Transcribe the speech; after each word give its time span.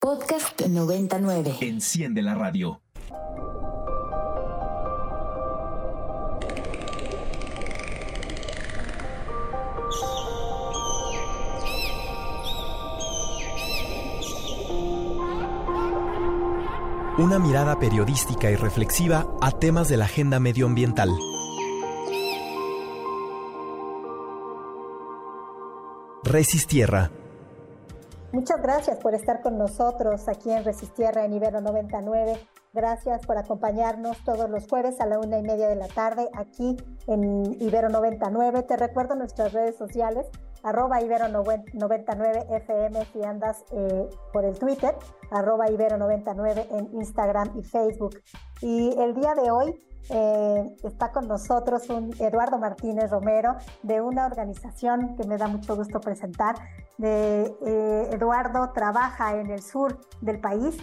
Podcast 0.00 0.62
99. 0.62 1.56
Enciende 1.60 2.22
la 2.22 2.36
radio. 2.36 2.80
Una 17.18 17.40
mirada 17.40 17.80
periodística 17.80 18.52
y 18.52 18.54
reflexiva 18.54 19.26
a 19.40 19.50
temas 19.50 19.88
de 19.88 19.96
la 19.96 20.04
agenda 20.04 20.38
medioambiental. 20.38 21.10
Resistierra. 26.22 27.10
Muchas 28.30 28.60
gracias 28.60 28.98
por 28.98 29.14
estar 29.14 29.40
con 29.40 29.56
nosotros 29.56 30.28
aquí 30.28 30.50
en 30.50 30.62
Resistierra 30.62 31.24
en 31.24 31.32
Ibero 31.32 31.62
99. 31.62 32.38
Gracias 32.74 33.24
por 33.26 33.38
acompañarnos 33.38 34.22
todos 34.22 34.50
los 34.50 34.68
jueves 34.68 35.00
a 35.00 35.06
la 35.06 35.18
una 35.18 35.38
y 35.38 35.42
media 35.42 35.66
de 35.66 35.76
la 35.76 35.88
tarde 35.88 36.28
aquí 36.34 36.76
en 37.06 37.56
Ibero 37.58 37.88
99. 37.88 38.64
Te 38.64 38.76
recuerdo 38.76 39.14
nuestras 39.14 39.54
redes 39.54 39.76
sociales, 39.76 40.26
arroba 40.62 41.00
Ibero 41.00 41.28
99 41.28 42.46
FM 42.50 43.06
si 43.06 43.24
andas 43.24 43.64
eh, 43.72 44.10
por 44.30 44.44
el 44.44 44.58
Twitter, 44.58 44.94
arroba 45.30 45.70
Ibero 45.70 45.96
99 45.96 46.66
en 46.70 46.94
Instagram 46.96 47.56
y 47.56 47.62
Facebook. 47.62 48.20
Y 48.60 48.94
el 49.00 49.14
día 49.14 49.34
de 49.34 49.50
hoy 49.50 49.87
eh, 50.10 50.76
está 50.84 51.12
con 51.12 51.28
nosotros 51.28 51.88
un 51.90 52.14
Eduardo 52.18 52.58
Martínez 52.58 53.10
Romero 53.10 53.56
de 53.82 54.00
una 54.00 54.26
organización 54.26 55.16
que 55.16 55.26
me 55.26 55.36
da 55.36 55.48
mucho 55.48 55.76
gusto 55.76 56.00
presentar. 56.00 56.56
Eh, 57.02 58.08
Eduardo 58.12 58.70
trabaja 58.72 59.36
en 59.36 59.50
el 59.50 59.62
sur 59.62 60.00
del 60.20 60.40
país, 60.40 60.76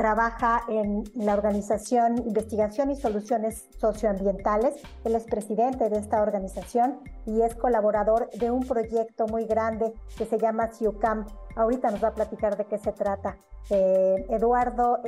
trabaja 0.00 0.62
en 0.68 1.04
la 1.14 1.34
organización 1.34 2.16
Investigación 2.26 2.90
y 2.90 2.96
Soluciones 2.96 3.68
Socioambientales. 3.76 4.74
Él 5.04 5.14
es 5.14 5.24
presidente 5.24 5.90
de 5.90 5.98
esta 5.98 6.22
organización 6.22 7.00
y 7.26 7.42
es 7.42 7.54
colaborador 7.54 8.30
de 8.30 8.50
un 8.50 8.60
proyecto 8.60 9.26
muy 9.26 9.44
grande 9.44 9.92
que 10.16 10.24
se 10.24 10.38
llama 10.38 10.72
CIUCAM. 10.72 11.26
Ahorita 11.54 11.90
nos 11.90 12.02
va 12.02 12.08
a 12.08 12.14
platicar 12.14 12.56
de 12.56 12.64
qué 12.64 12.78
se 12.78 12.92
trata. 12.92 13.36
Eh, 13.68 14.24
Eduardo 14.30 15.00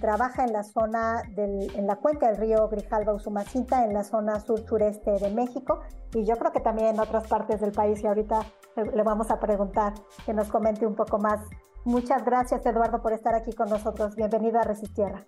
trabaja 0.00 0.44
en 0.44 0.54
la 0.54 0.62
zona, 0.62 1.22
del, 1.36 1.70
en 1.76 1.86
la 1.86 1.96
cuenca 1.96 2.28
del 2.28 2.38
río 2.38 2.66
Grijalva 2.70 3.12
Usumacinta, 3.12 3.84
en 3.84 3.92
la 3.92 4.04
zona 4.04 4.40
sur-sureste 4.40 5.18
de 5.18 5.30
México 5.34 5.80
y 6.14 6.24
yo 6.24 6.36
creo 6.36 6.50
que 6.50 6.60
también 6.60 6.94
en 6.94 7.00
otras 7.00 7.28
partes 7.28 7.60
del 7.60 7.72
país 7.72 8.02
y 8.02 8.06
ahorita 8.06 8.40
le 8.94 9.02
vamos 9.02 9.30
a 9.30 9.38
preguntar 9.38 9.92
que 10.24 10.32
nos 10.32 10.48
comente 10.48 10.86
un 10.86 10.94
poco 10.94 11.18
más 11.18 11.40
Muchas 11.84 12.24
gracias, 12.24 12.64
Eduardo, 12.66 13.02
por 13.02 13.12
estar 13.12 13.34
aquí 13.34 13.52
con 13.52 13.70
nosotros. 13.70 14.14
Bienvenido 14.14 14.58
a 14.58 14.64
Resistierra. 14.64 15.26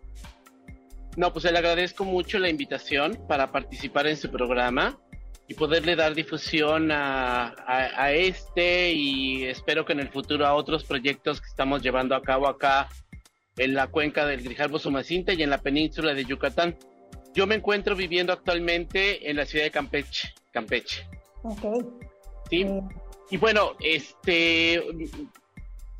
No, 1.16 1.32
pues 1.32 1.44
le 1.44 1.58
agradezco 1.58 2.04
mucho 2.04 2.38
la 2.38 2.48
invitación 2.48 3.18
para 3.28 3.52
participar 3.52 4.06
en 4.06 4.16
su 4.16 4.30
programa 4.30 4.98
y 5.48 5.54
poderle 5.54 5.96
dar 5.96 6.14
difusión 6.14 6.90
a, 6.90 8.12
este 8.12 8.92
y 8.92 9.44
espero 9.44 9.84
que 9.84 9.92
en 9.92 10.00
el 10.00 10.08
futuro 10.08 10.46
a 10.46 10.54
otros 10.54 10.84
proyectos 10.84 11.40
que 11.40 11.48
estamos 11.48 11.82
llevando 11.82 12.14
a 12.14 12.22
cabo 12.22 12.48
acá 12.48 12.88
en 13.56 13.74
la 13.74 13.88
cuenca 13.88 14.24
del 14.24 14.42
Grijalbo 14.42 14.78
Sumacinta 14.78 15.34
y 15.34 15.42
en 15.42 15.50
la 15.50 15.58
península 15.58 16.14
de 16.14 16.24
Yucatán. 16.24 16.76
Yo 17.34 17.46
me 17.46 17.56
encuentro 17.56 17.94
viviendo 17.96 18.32
actualmente 18.32 19.28
en 19.28 19.36
la 19.36 19.44
ciudad 19.44 19.64
de 19.64 19.70
Campeche, 19.70 20.32
Campeche. 20.50 21.06
Ok. 21.42 21.86
Sí. 22.48 22.62
Eh, 22.62 22.80
y 23.30 23.36
bueno, 23.38 23.72
este, 23.80 24.82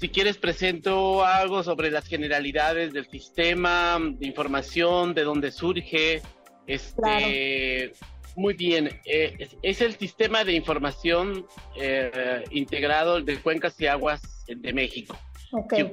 si 0.02 0.08
quieres, 0.08 0.36
presento 0.36 1.24
algo 1.24 1.62
sobre 1.62 1.88
las 1.88 2.08
generalidades 2.08 2.92
del 2.92 3.06
sistema 3.08 4.00
de 4.00 4.26
información, 4.26 5.14
de 5.14 5.22
dónde 5.22 5.52
surge. 5.52 6.20
Este, 6.66 7.92
Muy 8.34 8.54
bien, 8.54 9.00
eh, 9.04 9.48
es, 9.62 9.80
el 9.80 9.94
sistema 9.94 10.42
de 10.42 10.54
información 10.54 11.46
eh, 11.80 12.42
integrado 12.50 13.20
de 13.20 13.40
cuencas 13.40 13.80
y 13.80 13.86
aguas 13.86 14.44
de 14.48 14.72
México, 14.72 15.16
okay. 15.52 15.88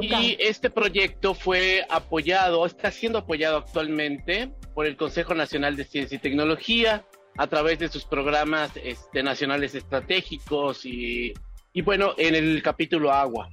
Y 0.00 0.36
este 0.40 0.68
proyecto 0.68 1.32
fue 1.32 1.86
apoyado, 1.88 2.66
está 2.66 2.90
siendo 2.90 3.20
apoyado 3.20 3.58
actualmente 3.58 4.50
por 4.74 4.86
el 4.86 4.96
Consejo 4.96 5.34
Nacional 5.34 5.76
de 5.76 5.84
Ciencia 5.84 6.16
y 6.16 6.18
Tecnología 6.18 7.06
a 7.36 7.46
través 7.46 7.78
de 7.78 7.86
sus 7.86 8.04
programas 8.04 8.72
este, 8.82 9.22
nacionales 9.22 9.76
estratégicos 9.76 10.84
y 10.84 11.32
y 11.72 11.82
bueno, 11.82 12.14
en 12.18 12.34
el 12.34 12.62
capítulo 12.62 13.12
agua. 13.12 13.50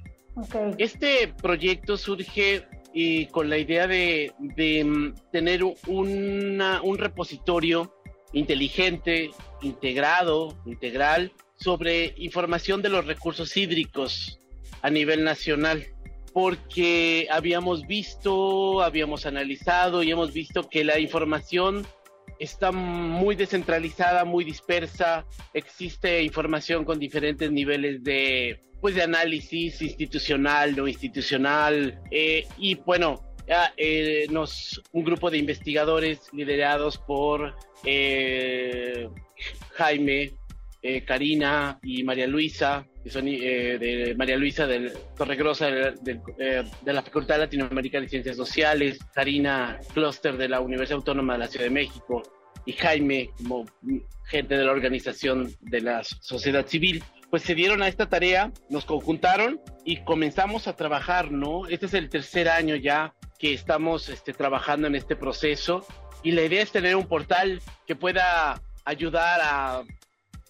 Este 0.78 1.32
proyecto 1.40 1.96
surge 1.96 2.64
y 2.92 3.26
con 3.26 3.50
la 3.50 3.58
idea 3.58 3.86
de, 3.86 4.32
mm, 4.38 5.14
tener 5.32 5.62
un 5.64 6.98
repositorio 6.98 7.92
inteligente, 8.32 9.30
integrado, 9.62 10.56
integral, 10.66 11.32
sobre 11.56 12.14
información 12.16 12.82
de 12.82 12.88
los 12.88 13.06
recursos 13.06 13.56
hídricos 13.56 14.38
a 14.82 14.90
nivel 14.90 15.24
nacional, 15.24 15.86
porque 16.32 17.26
habíamos 17.30 17.86
visto, 17.86 18.82
habíamos 18.82 19.26
analizado 19.26 20.02
y 20.02 20.10
hemos 20.10 20.32
visto 20.32 20.68
que 20.68 20.84
la 20.84 21.00
información 21.00 21.86
está 22.38 22.72
muy 22.72 23.34
descentralizada, 23.34 24.24
muy 24.24 24.44
dispersa, 24.44 25.26
existe 25.54 26.22
información 26.22 26.84
con 26.84 26.98
diferentes 26.98 27.50
niveles 27.50 28.02
de, 28.02 28.60
pues, 28.80 28.94
de 28.94 29.02
análisis 29.02 29.82
institucional, 29.82 30.76
no 30.76 30.86
institucional, 30.86 32.00
eh, 32.10 32.46
y 32.58 32.74
bueno, 32.76 33.22
eh, 33.76 34.26
nos, 34.30 34.82
un 34.92 35.04
grupo 35.04 35.30
de 35.30 35.38
investigadores 35.38 36.20
liderados 36.32 36.98
por 36.98 37.54
eh, 37.84 39.08
Jaime, 39.72 40.32
Karina 41.06 41.78
y 41.82 42.02
María 42.04 42.26
Luisa, 42.26 42.86
que 43.02 43.10
son 43.10 43.26
de 43.26 44.14
María 44.16 44.36
Luisa 44.36 44.66
del 44.66 44.92
Torregrosa 45.16 45.66
de, 45.66 45.92
de, 46.02 46.92
la 46.92 47.02
Facultad 47.02 47.38
Latinoamericana 47.38 48.02
de 48.02 48.10
Ciencias 48.10 48.36
Sociales, 48.36 48.98
Karina 49.14 49.78
Cluster 49.92 50.36
de 50.36 50.48
la 50.48 50.60
Universidad 50.60 50.98
Autónoma 50.98 51.32
de 51.34 51.38
la 51.40 51.46
Ciudad 51.48 51.66
de 51.66 51.70
México, 51.70 52.22
y 52.68 52.74
Jaime 52.74 53.30
como 53.38 53.64
gente 54.26 54.58
de 54.58 54.64
la 54.64 54.72
organización 54.72 55.50
de 55.62 55.80
la 55.80 56.04
sociedad 56.04 56.66
civil, 56.66 57.02
pues 57.30 57.42
se 57.42 57.54
dieron 57.54 57.82
a 57.82 57.88
esta 57.88 58.10
tarea, 58.10 58.52
nos 58.68 58.84
conjuntaron 58.84 59.58
y 59.86 60.04
comenzamos 60.04 60.68
a 60.68 60.76
trabajar, 60.76 61.32
¿no? 61.32 61.66
Este 61.66 61.86
es 61.86 61.94
el 61.94 62.10
tercer 62.10 62.46
año 62.48 62.76
ya 62.76 63.14
que 63.38 63.54
estamos 63.54 64.10
este, 64.10 64.34
trabajando 64.34 64.86
en 64.86 64.96
este 64.96 65.16
proceso 65.16 65.86
y 66.22 66.32
la 66.32 66.42
idea 66.42 66.62
es 66.62 66.70
tener 66.70 66.94
un 66.94 67.06
portal 67.06 67.62
que 67.86 67.96
pueda 67.96 68.60
ayudar 68.84 69.40
a 69.42 69.82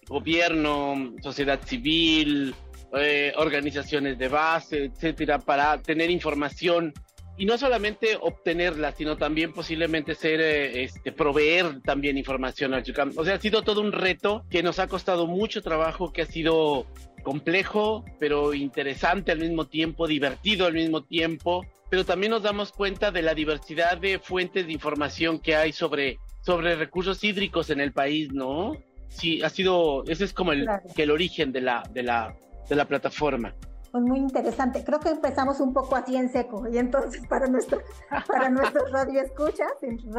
gobierno, 0.09 1.13
sociedad 1.21 1.59
civil, 1.65 2.53
eh, 2.97 3.31
organizaciones 3.37 4.17
de 4.17 4.27
base, 4.27 4.85
etcétera, 4.85 5.39
para 5.39 5.81
tener 5.81 6.09
información 6.09 6.93
y 7.37 7.45
no 7.45 7.57
solamente 7.57 8.17
obtenerla, 8.19 8.91
sino 8.91 9.15
también 9.15 9.53
posiblemente 9.53 10.13
ser, 10.13 10.41
eh, 10.41 10.83
este, 10.83 11.13
proveer 11.13 11.81
también 11.81 12.17
información 12.17 12.73
al 12.73 12.83
CIUCAM. 12.83 13.13
O 13.15 13.23
sea, 13.23 13.35
ha 13.35 13.39
sido 13.39 13.61
todo 13.61 13.79
un 13.79 13.93
reto 13.93 14.43
que 14.49 14.61
nos 14.61 14.77
ha 14.79 14.87
costado 14.87 15.25
mucho 15.25 15.61
trabajo, 15.61 16.11
que 16.11 16.23
ha 16.23 16.25
sido 16.25 16.85
complejo, 17.23 18.03
pero 18.19 18.53
interesante 18.53 19.31
al 19.31 19.39
mismo 19.39 19.67
tiempo, 19.67 20.05
divertido 20.05 20.65
al 20.65 20.73
mismo 20.73 21.03
tiempo, 21.03 21.65
pero 21.89 22.05
también 22.05 22.31
nos 22.31 22.43
damos 22.43 22.73
cuenta 22.73 23.11
de 23.11 23.21
la 23.21 23.33
diversidad 23.33 23.97
de 23.97 24.19
fuentes 24.19 24.65
de 24.65 24.73
información 24.73 25.39
que 25.39 25.55
hay 25.55 25.71
sobre, 25.71 26.17
sobre 26.41 26.75
recursos 26.75 27.23
hídricos 27.23 27.69
en 27.69 27.79
el 27.79 27.93
país, 27.93 28.33
¿no? 28.33 28.73
Sí, 29.09 29.41
ha 29.41 29.49
sido, 29.49 30.03
ese 30.05 30.23
es 30.23 30.33
como 30.33 30.53
el, 30.53 30.67
que 30.95 31.03
el 31.03 31.11
origen 31.11 31.51
de 31.51 31.61
la, 31.61 31.83
de 31.91 32.03
la, 32.03 32.35
de 32.69 32.75
la 32.75 32.85
plataforma. 32.85 33.53
Pues 33.91 34.03
muy 34.03 34.19
interesante. 34.19 34.83
Creo 34.83 34.99
que 34.99 35.09
empezamos 35.09 35.59
un 35.59 35.73
poco 35.73 35.95
así 35.95 36.15
en 36.15 36.31
seco 36.31 36.67
y 36.71 36.77
entonces 36.77 37.25
para 37.27 37.47
nuestro 37.47 37.81
para 38.27 38.49
nuestros 38.49 38.91
radioescuchas, 38.91 39.71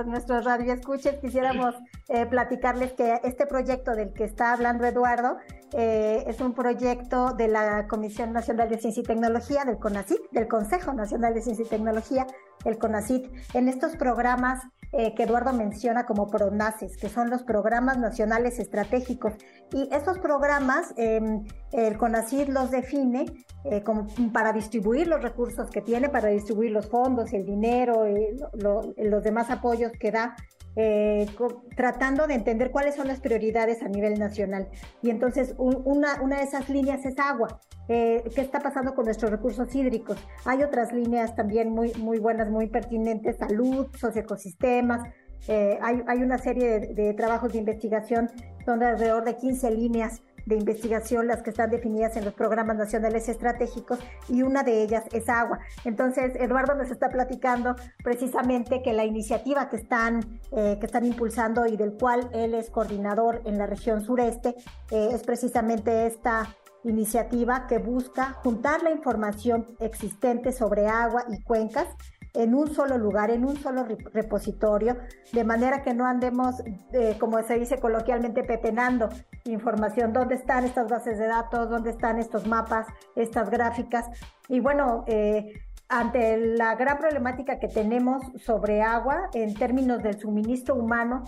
nuestros 0.06 0.44
radioescuchas 0.44 1.16
quisiéramos 1.20 1.76
eh, 2.08 2.26
platicarles 2.26 2.92
que 2.92 3.20
este 3.22 3.46
proyecto 3.46 3.92
del 3.92 4.12
que 4.12 4.24
está 4.24 4.52
hablando 4.52 4.86
Eduardo 4.86 5.36
eh, 5.72 6.24
es 6.26 6.40
un 6.40 6.52
proyecto 6.52 7.32
de 7.34 7.46
la 7.46 7.86
Comisión 7.86 8.32
Nacional 8.32 8.68
de 8.68 8.78
Ciencia 8.78 9.02
y 9.02 9.04
Tecnología 9.04 9.64
del 9.64 9.78
CONACIT, 9.78 10.18
del 10.32 10.48
Consejo 10.48 10.92
Nacional 10.92 11.34
de 11.34 11.42
Ciencia 11.42 11.64
y 11.64 11.68
Tecnología, 11.68 12.26
el 12.64 12.76
CONACIT, 12.76 13.30
en 13.54 13.68
estos 13.68 13.96
programas 13.96 14.64
eh, 14.92 15.14
que 15.14 15.22
Eduardo 15.22 15.52
menciona 15.52 16.04
como 16.04 16.26
PRONACES, 16.26 16.96
que 16.96 17.08
son 17.08 17.30
los 17.30 17.42
programas 17.42 17.98
nacionales 17.98 18.58
estratégicos. 18.58 19.34
Y 19.72 19.88
estos 19.94 20.18
programas 20.18 20.92
em, 20.96 21.44
el 21.72 21.96
CONACID 21.96 22.48
los 22.48 22.70
define 22.70 23.26
eh, 23.64 23.82
como 23.82 24.06
para 24.32 24.52
distribuir 24.52 25.06
los 25.06 25.22
recursos 25.22 25.70
que 25.70 25.80
tiene, 25.80 26.08
para 26.08 26.28
distribuir 26.28 26.72
los 26.72 26.88
fondos, 26.88 27.32
el 27.32 27.44
dinero, 27.46 28.08
y 28.08 28.36
los 28.56 29.22
demás 29.22 29.50
apoyos 29.50 29.92
que 29.92 30.10
da 30.10 30.34
eh, 30.76 31.26
tratando 31.76 32.26
de 32.26 32.34
entender 32.34 32.70
cuáles 32.70 32.94
son 32.94 33.08
las 33.08 33.20
prioridades 33.20 33.82
a 33.82 33.88
nivel 33.88 34.18
nacional. 34.18 34.68
Y 35.02 35.10
entonces 35.10 35.54
una, 35.58 36.20
una 36.22 36.38
de 36.38 36.44
esas 36.44 36.68
líneas 36.68 37.04
es 37.04 37.18
agua. 37.18 37.60
Eh, 37.88 38.22
¿Qué 38.34 38.40
está 38.40 38.60
pasando 38.60 38.94
con 38.94 39.04
nuestros 39.04 39.30
recursos 39.30 39.74
hídricos? 39.74 40.16
Hay 40.44 40.62
otras 40.62 40.92
líneas 40.92 41.34
también 41.34 41.70
muy, 41.70 41.92
muy 41.94 42.18
buenas, 42.18 42.48
muy 42.48 42.68
pertinentes, 42.68 43.38
salud, 43.38 43.88
socioecosistemas. 43.96 45.08
Eh, 45.48 45.78
hay, 45.82 46.02
hay, 46.06 46.22
una 46.22 46.38
serie 46.38 46.80
de, 46.80 47.14
trabajos 47.14 47.52
de 47.52 47.58
investigación, 47.58 48.30
son 48.64 48.82
alrededor 48.82 49.24
de 49.24 49.36
15 49.36 49.70
líneas 49.70 50.22
de 50.50 50.56
investigación, 50.56 51.26
las 51.26 51.42
que 51.42 51.50
están 51.50 51.70
definidas 51.70 52.16
en 52.16 52.26
los 52.26 52.34
programas 52.34 52.76
nacionales 52.76 53.28
estratégicos, 53.28 53.98
y 54.28 54.42
una 54.42 54.62
de 54.62 54.82
ellas 54.82 55.04
es 55.12 55.28
agua. 55.30 55.60
Entonces, 55.84 56.34
Eduardo 56.36 56.74
nos 56.74 56.90
está 56.90 57.08
platicando 57.08 57.76
precisamente 58.04 58.82
que 58.82 58.92
la 58.92 59.06
iniciativa 59.06 59.70
que 59.70 59.76
están, 59.76 60.40
eh, 60.52 60.76
que 60.78 60.86
están 60.86 61.06
impulsando 61.06 61.66
y 61.66 61.76
del 61.76 61.94
cual 61.94 62.28
él 62.34 62.54
es 62.54 62.68
coordinador 62.68 63.40
en 63.46 63.56
la 63.56 63.66
región 63.66 64.02
sureste, 64.02 64.54
eh, 64.90 65.08
es 65.12 65.22
precisamente 65.22 66.06
esta 66.06 66.54
iniciativa 66.84 67.66
que 67.66 67.78
busca 67.78 68.32
juntar 68.42 68.82
la 68.82 68.90
información 68.90 69.66
existente 69.80 70.52
sobre 70.52 70.86
agua 70.88 71.24
y 71.28 71.42
cuencas 71.42 71.86
en 72.34 72.54
un 72.54 72.72
solo 72.72 72.98
lugar, 72.98 73.30
en 73.30 73.44
un 73.44 73.56
solo 73.56 73.86
repositorio, 74.12 74.96
de 75.32 75.44
manera 75.44 75.82
que 75.82 75.94
no 75.94 76.06
andemos, 76.06 76.62
eh, 76.92 77.16
como 77.18 77.42
se 77.42 77.58
dice 77.58 77.78
coloquialmente, 77.78 78.44
pepenando 78.44 79.08
información, 79.44 80.12
dónde 80.12 80.36
están 80.36 80.64
estas 80.64 80.88
bases 80.88 81.18
de 81.18 81.26
datos, 81.26 81.68
dónde 81.68 81.90
están 81.90 82.18
estos 82.18 82.46
mapas, 82.46 82.86
estas 83.16 83.50
gráficas. 83.50 84.06
Y 84.48 84.60
bueno, 84.60 85.04
eh, 85.06 85.52
ante 85.88 86.36
la 86.56 86.76
gran 86.76 86.98
problemática 86.98 87.58
que 87.58 87.68
tenemos 87.68 88.22
sobre 88.44 88.82
agua 88.82 89.28
en 89.34 89.54
términos 89.54 90.02
del 90.02 90.20
suministro 90.20 90.76
humano, 90.76 91.24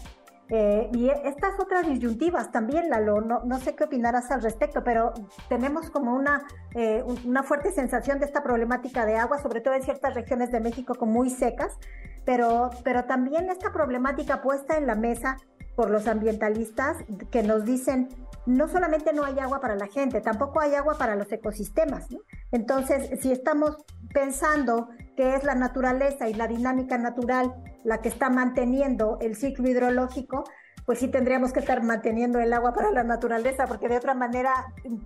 eh, 0.55 0.91
y 0.93 1.09
estas 1.09 1.59
otras 1.59 1.87
disyuntivas 1.87 2.53
también, 2.53 2.91
Lalo, 2.91 3.23
no, 3.23 3.41
no 3.43 3.59
sé 3.59 3.75
qué 3.75 3.85
opinarás 3.85 4.31
al 4.31 4.43
respecto, 4.43 4.85
pero 4.85 5.15
tenemos 5.49 5.89
como 5.89 6.15
una, 6.15 6.45
eh, 6.75 7.03
una 7.25 7.43
fuerte 7.43 7.73
sensación 7.73 8.19
de 8.19 8.27
esta 8.27 8.43
problemática 8.43 9.07
de 9.07 9.17
agua, 9.17 9.39
sobre 9.39 9.63
todo 9.63 9.73
en 9.73 9.83
ciertas 9.83 10.13
regiones 10.13 10.53
de 10.53 10.61
México 10.61 10.95
como 10.95 11.13
muy 11.13 11.31
secas, 11.31 11.79
pero, 12.27 12.69
pero 12.85 13.05
también 13.05 13.49
esta 13.49 13.73
problemática 13.73 14.43
puesta 14.43 14.77
en 14.77 14.87
la 14.87 14.95
mesa 14.95 15.39
por 15.75 15.89
los 15.89 16.07
ambientalistas 16.07 16.99
que 17.31 17.43
nos 17.43 17.65
dicen 17.65 18.11
no 18.45 18.69
solamente 18.69 19.13
no 19.13 19.25
hay 19.25 19.39
agua 19.39 19.61
para 19.61 19.77
la 19.77 19.87
gente, 19.87 20.21
tampoco 20.21 20.61
hay 20.61 20.75
agua 20.75 20.99
para 20.99 21.17
los 21.17 21.31
ecosistemas. 21.31 22.09
Entonces, 22.51 23.21
si 23.21 23.33
estamos 23.33 23.77
pensando 24.13 24.89
que 25.17 25.35
es 25.35 25.45
la 25.45 25.55
naturaleza 25.55 26.29
y 26.29 26.35
la 26.35 26.49
dinámica 26.49 26.99
natural 26.99 27.55
la 27.85 28.01
que 28.01 28.09
está 28.09 28.31
manteniendo 28.31 29.19
el 29.21 29.37
ciclo 29.37 29.69
hidrológico, 29.69 30.45
pues 30.87 30.99
sí 30.99 31.09
tendríamos 31.09 31.53
que 31.53 31.61
estar 31.61 31.83
manteniendo 31.83 32.41
el 32.41 32.53
agua 32.53 32.73
para 32.73 32.91
la 32.91 33.05
naturaleza, 33.05 33.67
porque 33.67 33.89
de 33.89 33.97
otra 33.97 34.15
manera 34.15 34.53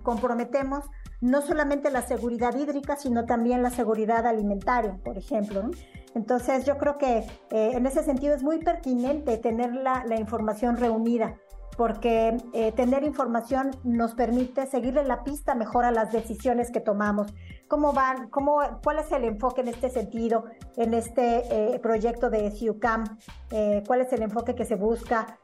comprometemos 0.03 0.85
no 1.21 1.41
solamente 1.41 1.91
la 1.91 2.01
seguridad 2.01 2.55
hídrica, 2.55 2.95
sino 2.95 3.25
también 3.25 3.63
la 3.63 3.69
seguridad 3.69 4.25
alimentaria, 4.25 4.97
por 5.03 5.17
ejemplo. 5.17 5.69
Entonces 6.15 6.65
yo 6.65 6.77
creo 6.77 6.97
que 6.97 7.17
eh, 7.51 7.71
en 7.73 7.85
ese 7.85 8.03
sentido 8.03 8.35
es 8.35 8.43
muy 8.43 8.59
pertinente 8.59 9.37
tener 9.37 9.73
la, 9.73 10.03
la 10.05 10.19
información 10.19 10.77
reunida 10.77 11.37
porque 11.77 12.37
eh, 12.53 12.71
tener 12.71 13.03
información 13.03 13.71
nos 13.83 14.15
permite 14.15 14.65
seguirle 14.65 15.03
la 15.03 15.23
pista 15.23 15.53
mejor 15.53 15.85
a 15.85 15.91
las 15.91 16.11
decisiones 16.11 16.71
que 16.71 16.81
tomamos. 16.81 17.33
¿Cómo 17.67 17.93
van? 17.93 18.29
Cómo, 18.29 18.59
¿Cuál 18.83 18.99
es 18.99 19.11
el 19.11 19.23
enfoque 19.23 19.61
en 19.61 19.67
este 19.67 19.89
sentido, 19.89 20.45
en 20.75 20.95
este 20.95 21.75
eh, 21.75 21.79
proyecto 21.79 22.29
de 22.29 22.49
SIUCAM? 22.49 23.19
Eh, 23.51 23.83
¿Cuál 23.85 24.01
es 24.01 24.11
el 24.11 24.23
enfoque 24.23 24.55
que 24.55 24.65
se 24.65 24.75
busca? 24.75 25.39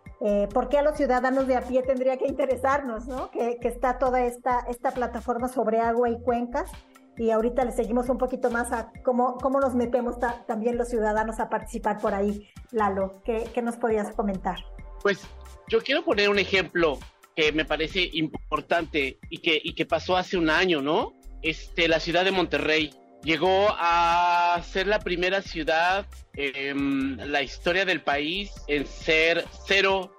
¿Por 0.53 0.69
qué 0.69 0.77
a 0.77 0.83
los 0.83 0.95
ciudadanos 0.95 1.47
de 1.47 1.57
a 1.57 1.61
pie 1.63 1.83
tendría 1.83 2.15
que 2.15 2.27
interesarnos, 2.27 3.07
¿no? 3.07 3.29
que, 3.29 3.57
está 3.63 3.99
toda 3.99 4.21
esta, 4.21 4.59
esta 4.69 4.91
plataforma 4.91 5.49
sobre 5.49 5.81
agua 5.81 6.09
y 6.09 6.17
cuencas? 6.21 6.71
Y 7.17 7.31
ahorita 7.31 7.65
le 7.65 7.73
seguimos 7.73 8.07
un 8.07 8.17
poquito 8.17 8.49
más 8.49 8.71
a 8.71 8.93
cómo, 9.03 9.35
cómo 9.35 9.59
nos 9.59 9.75
metemos 9.75 10.15
también 10.47 10.77
los 10.77 10.87
ciudadanos 10.87 11.41
a 11.41 11.49
participar 11.49 11.97
por 11.97 12.13
ahí. 12.13 12.47
Lalo, 12.71 13.21
¿qué, 13.25 13.49
qué 13.53 13.61
nos 13.61 13.75
podías 13.75 14.13
comentar? 14.13 14.55
Pues 15.03 15.27
yo 15.67 15.83
quiero 15.83 16.03
poner 16.03 16.29
un 16.29 16.39
ejemplo 16.39 16.97
que 17.35 17.51
me 17.51 17.65
parece 17.65 18.09
importante 18.13 19.19
y 19.29 19.39
que, 19.39 19.61
y 19.61 19.73
que 19.73 19.85
pasó 19.85 20.15
hace 20.15 20.37
un 20.37 20.49
año, 20.49 20.81
¿no? 20.81 21.13
Este, 21.41 21.89
la 21.89 21.99
ciudad 21.99 22.23
de 22.23 22.31
Monterrey 22.31 22.91
llegó 23.21 23.67
a 23.77 24.61
ser 24.63 24.87
la 24.87 24.99
primera 24.99 25.41
ciudad 25.41 26.05
en 26.35 27.31
la 27.31 27.41
historia 27.41 27.83
del 27.83 28.01
país 28.01 28.51
en 28.67 28.87
ser 28.87 29.45
cero 29.67 30.15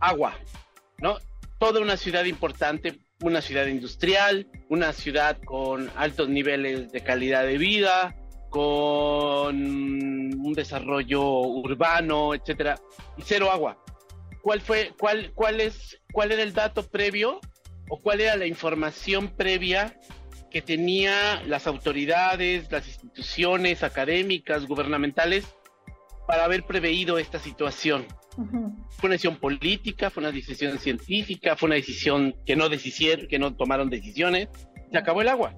agua, 0.00 0.36
¿no? 0.98 1.18
Toda 1.60 1.80
una 1.80 1.96
ciudad 1.96 2.24
importante, 2.24 2.98
una 3.22 3.40
ciudad 3.40 3.66
industrial, 3.66 4.48
una 4.68 4.92
ciudad 4.92 5.38
con 5.44 5.90
altos 5.94 6.28
niveles 6.28 6.90
de 6.90 7.00
calidad 7.02 7.46
de 7.46 7.56
vida, 7.56 8.16
con 8.50 9.56
un 9.56 10.52
desarrollo 10.54 11.22
urbano, 11.22 12.34
etcétera, 12.34 12.80
y 13.16 13.22
cero 13.22 13.52
agua 13.52 13.83
cuál 14.44 14.60
fue, 14.60 14.92
cuál, 14.98 15.32
cuál 15.34 15.62
es, 15.62 15.98
cuál 16.12 16.30
era 16.30 16.42
el 16.42 16.52
dato 16.52 16.86
previo 16.86 17.40
o 17.88 18.00
cuál 18.02 18.20
era 18.20 18.36
la 18.36 18.46
información 18.46 19.28
previa 19.28 19.98
que 20.50 20.60
tenía 20.60 21.42
las 21.46 21.66
autoridades, 21.66 22.70
las 22.70 22.86
instituciones 22.86 23.82
académicas, 23.82 24.66
gubernamentales, 24.66 25.46
para 26.28 26.44
haber 26.44 26.64
preveído 26.64 27.18
esta 27.18 27.38
situación. 27.38 28.06
Fue 28.36 29.06
una 29.08 29.14
decisión 29.14 29.36
política, 29.36 30.10
fue 30.10 30.20
una 30.20 30.30
decisión 30.30 30.78
científica, 30.78 31.56
fue 31.56 31.68
una 31.68 31.76
decisión 31.76 32.36
que 32.44 32.54
no 32.54 32.68
decidieron, 32.68 33.26
que 33.26 33.38
no 33.38 33.56
tomaron 33.56 33.88
decisiones. 33.88 34.48
Se 34.92 34.98
acabó 34.98 35.22
el 35.22 35.28
agua. 35.28 35.54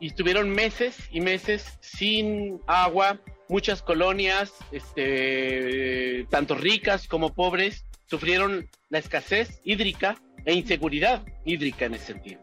Y 0.00 0.06
estuvieron 0.06 0.48
meses 0.48 0.96
y 1.10 1.20
meses 1.20 1.78
sin 1.80 2.60
agua, 2.66 3.20
muchas 3.50 3.82
colonias, 3.82 4.54
este, 4.72 6.26
tanto 6.30 6.54
ricas 6.54 7.06
como 7.06 7.34
pobres, 7.34 7.84
sufrieron 8.10 8.68
la 8.88 8.98
escasez 8.98 9.60
hídrica 9.64 10.20
e 10.44 10.52
inseguridad 10.54 11.24
hídrica 11.44 11.84
en 11.84 11.94
ese 11.94 12.06
sentido. 12.06 12.40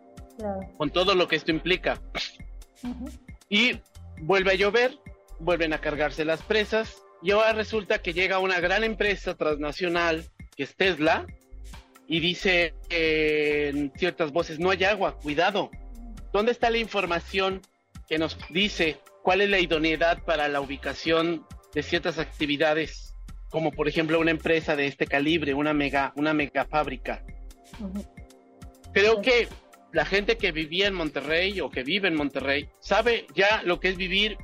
Con 0.77 0.89
todo 0.91 1.13
lo 1.13 1.27
que 1.27 1.35
esto 1.35 1.51
implica. 1.51 2.01
Y 3.49 3.79
vuelve 4.21 4.51
a 4.51 4.55
llover, 4.55 4.97
vuelven 5.39 5.73
a 5.73 5.81
cargarse 5.81 6.23
las 6.23 6.41
presas 6.41 7.03
y 7.21 7.31
ahora 7.31 7.53
resulta 7.53 7.99
que 8.01 8.13
llega 8.13 8.39
una 8.39 8.59
gran 8.59 8.83
empresa 8.83 9.35
transnacional 9.35 10.25
que 10.55 10.63
es 10.63 10.75
Tesla 10.75 11.25
y 12.07 12.19
dice 12.19 12.73
en 12.89 13.91
ciertas 13.97 14.31
voces 14.31 14.59
no 14.59 14.69
hay 14.69 14.83
agua, 14.85 15.17
cuidado. 15.17 15.69
¿Dónde 16.31 16.51
está 16.51 16.69
la 16.69 16.77
información 16.77 17.61
que 18.07 18.17
nos 18.17 18.37
dice 18.49 18.99
cuál 19.23 19.41
es 19.41 19.49
la 19.49 19.59
idoneidad 19.59 20.23
para 20.23 20.47
la 20.47 20.61
ubicación 20.61 21.45
de 21.73 21.83
ciertas 21.83 22.19
actividades 22.19 23.06
como 23.49 23.71
por 23.71 23.87
ejemplo 23.87 24.19
una 24.19 24.31
empresa 24.31 24.75
de 24.75 24.87
este 24.87 25.07
calibre, 25.07 25.53
una 25.53 25.73
mega, 25.73 26.13
una 26.15 26.33
mega 26.33 26.65
fábrica. 26.65 27.23
Creo 28.93 29.21
que 29.21 29.47
la 29.93 30.05
gente 30.05 30.37
que 30.37 30.51
vivía 30.51 30.87
en 30.87 30.93
Monterrey 30.93 31.59
o 31.61 31.69
que 31.69 31.83
vive 31.83 32.07
en 32.07 32.15
Monterrey 32.15 32.69
sabe 32.79 33.27
ya 33.35 33.61
lo 33.63 33.79
que 33.79 33.89
es 33.89 33.97
vivir 33.97 34.37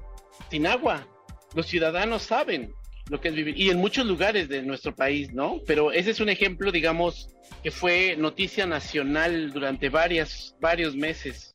sin 0.49 0.67
agua. 0.67 1.07
Los 1.53 1.67
ciudadanos 1.67 2.23
saben 2.23 2.73
lo 3.09 3.19
que 3.19 3.29
es 3.29 3.35
vivir 3.35 3.59
y 3.59 3.69
en 3.69 3.77
muchos 3.77 4.05
lugares 4.05 4.47
de 4.47 4.61
nuestro 4.61 4.95
país, 4.95 5.33
¿no? 5.33 5.59
Pero 5.67 5.91
ese 5.91 6.11
es 6.11 6.19
un 6.19 6.29
ejemplo, 6.29 6.71
digamos, 6.71 7.29
que 7.61 7.71
fue 7.71 8.15
noticia 8.17 8.65
nacional 8.65 9.51
durante 9.51 9.89
varias, 9.89 10.55
varios 10.59 10.95
meses. 10.95 11.53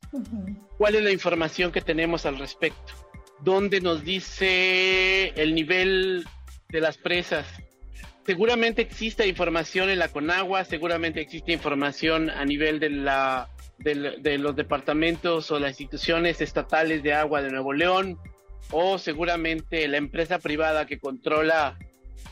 ¿Cuál 0.77 0.95
es 0.95 1.03
la 1.03 1.11
información 1.11 1.71
que 1.71 1.81
tenemos 1.81 2.25
al 2.25 2.37
respecto? 2.37 2.93
¿Dónde 3.41 3.81
nos 3.81 4.03
dice 4.03 5.29
el 5.35 5.55
nivel 5.55 6.25
de 6.69 6.81
las 6.81 6.97
presas. 6.97 7.45
Seguramente 8.25 8.81
existe 8.81 9.27
información 9.27 9.89
en 9.89 9.99
la 9.99 10.09
Conagua, 10.09 10.63
seguramente 10.63 11.19
existe 11.19 11.51
información 11.51 12.29
a 12.29 12.45
nivel 12.45 12.79
de, 12.79 12.91
la, 12.91 13.49
de, 13.79 14.37
los 14.37 14.55
departamentos 14.55 15.49
o 15.49 15.59
las 15.59 15.71
instituciones 15.71 16.39
estatales 16.41 17.01
de 17.01 17.13
agua 17.13 17.41
de 17.41 17.49
Nuevo 17.49 17.73
León, 17.73 18.19
o 18.71 18.99
seguramente 18.99 19.87
la 19.87 19.97
empresa 19.97 20.37
privada 20.37 20.85
que 20.85 20.99
controla 20.99 21.79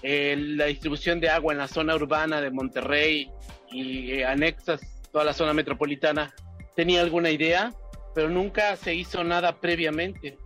eh, 0.04 0.36
la 0.38 0.66
distribución 0.66 1.20
de 1.20 1.30
agua 1.30 1.54
en 1.54 1.60
la 1.60 1.68
zona 1.68 1.96
urbana 1.96 2.42
de 2.42 2.52
Monterrey 2.52 3.32
y 3.72 4.12
eh, 4.12 4.26
anexas 4.26 4.82
toda 5.12 5.24
la 5.26 5.34
zona 5.34 5.54
metropolitana 5.54 6.32
tenía 6.76 7.02
alguna 7.02 7.32
idea, 7.32 7.74
pero 8.14 8.30
nunca 8.30 8.76
se 8.76 8.94
hizo 8.94 9.24
nada 9.24 9.60
previamente. 9.60 10.38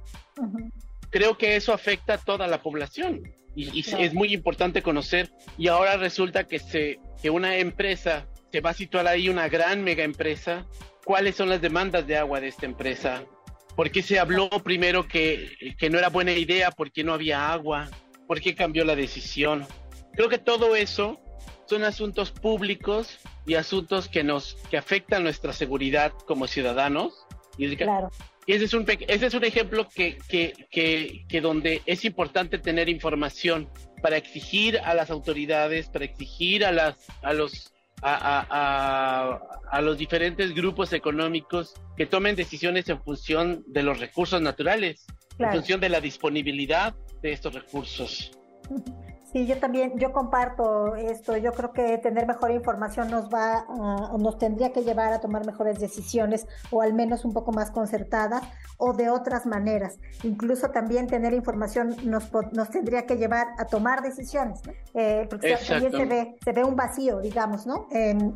Creo 1.10 1.38
que 1.38 1.58
eso 1.58 1.74
afecta 1.74 2.14
a 2.14 2.18
toda 2.18 2.48
la 2.48 2.62
población 2.62 3.22
y, 3.56 3.80
es 3.80 4.14
muy 4.14 4.34
importante 4.34 4.82
conocer 4.82 5.30
y 5.58 5.68
ahora 5.68 5.98
resulta 5.98 6.46
que 6.46 6.60
se 6.60 7.00
que 7.22 7.30
una 7.30 7.58
empresa 7.58 8.28
se 8.52 8.62
va 8.62 8.72
a 8.72 8.74
situar 8.74 9.08
ahí 9.08 9.30
una 9.30 9.48
gran 9.48 9.84
mega 9.84 10.04
empresa, 10.04 10.66
cuáles 11.06 11.36
son 11.36 11.50
las 11.50 11.62
demandas 11.62 12.06
de 12.08 12.18
agua 12.18 12.42
de 12.42 12.48
esta 12.48 12.66
empresa, 12.66 13.24
por 13.76 13.92
qué 13.92 14.02
se 14.02 14.20
habló 14.20 14.50
primero 14.64 15.08
que, 15.08 15.76
que 15.78 15.90
no 15.90 15.98
era 15.98 16.10
buena 16.10 16.34
idea, 16.34 16.72
por 16.72 16.92
qué 16.92 17.04
no 17.04 17.14
había 17.14 17.52
agua, 17.52 17.90
por 18.28 18.42
qué 18.42 18.56
cambió 18.56 18.84
la 18.84 18.96
decisión. 18.96 19.66
Creo 20.14 20.28
que 20.28 20.38
todo 20.38 20.76
eso 20.76 21.20
son 21.68 21.84
asuntos 21.86 22.32
públicos 22.32 23.20
y 23.46 23.56
asuntos 23.56 24.10
que 24.10 24.24
nos 24.24 24.56
que 24.70 24.78
afectan 24.78 25.24
nuestra 25.24 25.54
seguridad 25.54 26.12
como 26.28 26.48
ciudadanos. 26.48 27.26
Y, 27.58 27.74
claro. 27.78 28.10
Y 28.46 28.54
ese 28.54 28.66
es 28.66 28.74
un 28.74 28.86
ese 29.08 29.26
es 29.26 29.34
un 29.34 29.44
ejemplo 29.44 29.88
que, 29.88 30.18
que, 30.28 30.54
que, 30.70 31.26
que 31.28 31.42
donde 31.42 31.82
es 31.86 32.06
importante 32.06 32.58
tener 32.58 32.90
información 32.90 33.70
para 34.02 34.18
exigir 34.18 34.80
a 34.80 34.94
las 34.94 35.12
autoridades, 35.12 35.90
para 35.90 36.06
exigir 36.06 36.66
a 36.66 36.72
las 36.72 36.96
a 37.22 37.34
los 37.34 37.72
a, 38.04 38.48
a, 38.50 39.40
a, 39.78 39.82
los 39.82 39.96
diferentes 39.98 40.56
grupos 40.56 40.92
económicos 40.92 41.76
que 41.96 42.08
tomen 42.08 42.36
decisiones 42.36 42.90
en 42.90 43.00
función 43.04 43.64
de 43.68 43.84
los 43.84 44.00
recursos 44.00 44.42
naturales, 44.42 45.06
en 45.38 45.52
función 45.52 45.80
de 45.80 45.90
la 45.90 46.02
disponibilidad 46.02 46.96
de 47.22 47.32
estos 47.32 47.54
recursos. 47.54 48.32
Sí, 49.32 49.46
yo 49.46 49.58
también, 49.60 49.98
yo 49.98 50.12
comparto 50.12 50.96
esto. 50.96 51.38
Yo 51.38 51.54
creo 51.54 51.72
que 51.72 51.98
tener 52.00 52.28
mejor 52.28 52.52
información 52.52 53.10
nos 53.10 53.30
va, 53.30 53.66
a, 53.68 54.18
nos 54.18 54.38
tendría 54.38 54.74
que 54.74 54.84
llevar 54.84 55.14
a 55.14 55.22
tomar 55.22 55.46
mejores 55.46 55.80
decisiones 55.80 56.48
o 56.70 56.82
al 56.82 56.94
menos 56.94 57.24
un 57.24 57.32
poco 57.34 57.52
más 57.52 57.72
concertadas 57.72 58.44
o 58.78 58.94
de 58.94 59.10
otras 59.10 59.46
maneras. 59.46 60.00
Incluso 60.24 60.72
también 60.72 61.08
tener 61.08 61.34
información 61.34 61.96
nos, 62.04 62.30
nos 62.52 62.70
tendría 62.72 63.06
que 63.06 63.16
llevar 63.16 63.50
a 63.58 63.66
tomar 63.66 64.02
decisiones, 64.02 64.60
eh, 64.94 65.28
porque 65.30 65.56
también 65.68 65.92
se 65.92 66.06
ve, 66.06 66.36
se 66.44 66.52
ve 66.52 66.64
un 66.64 66.76
vacío, 66.76 67.20
digamos, 67.20 67.68
¿no? 67.68 67.88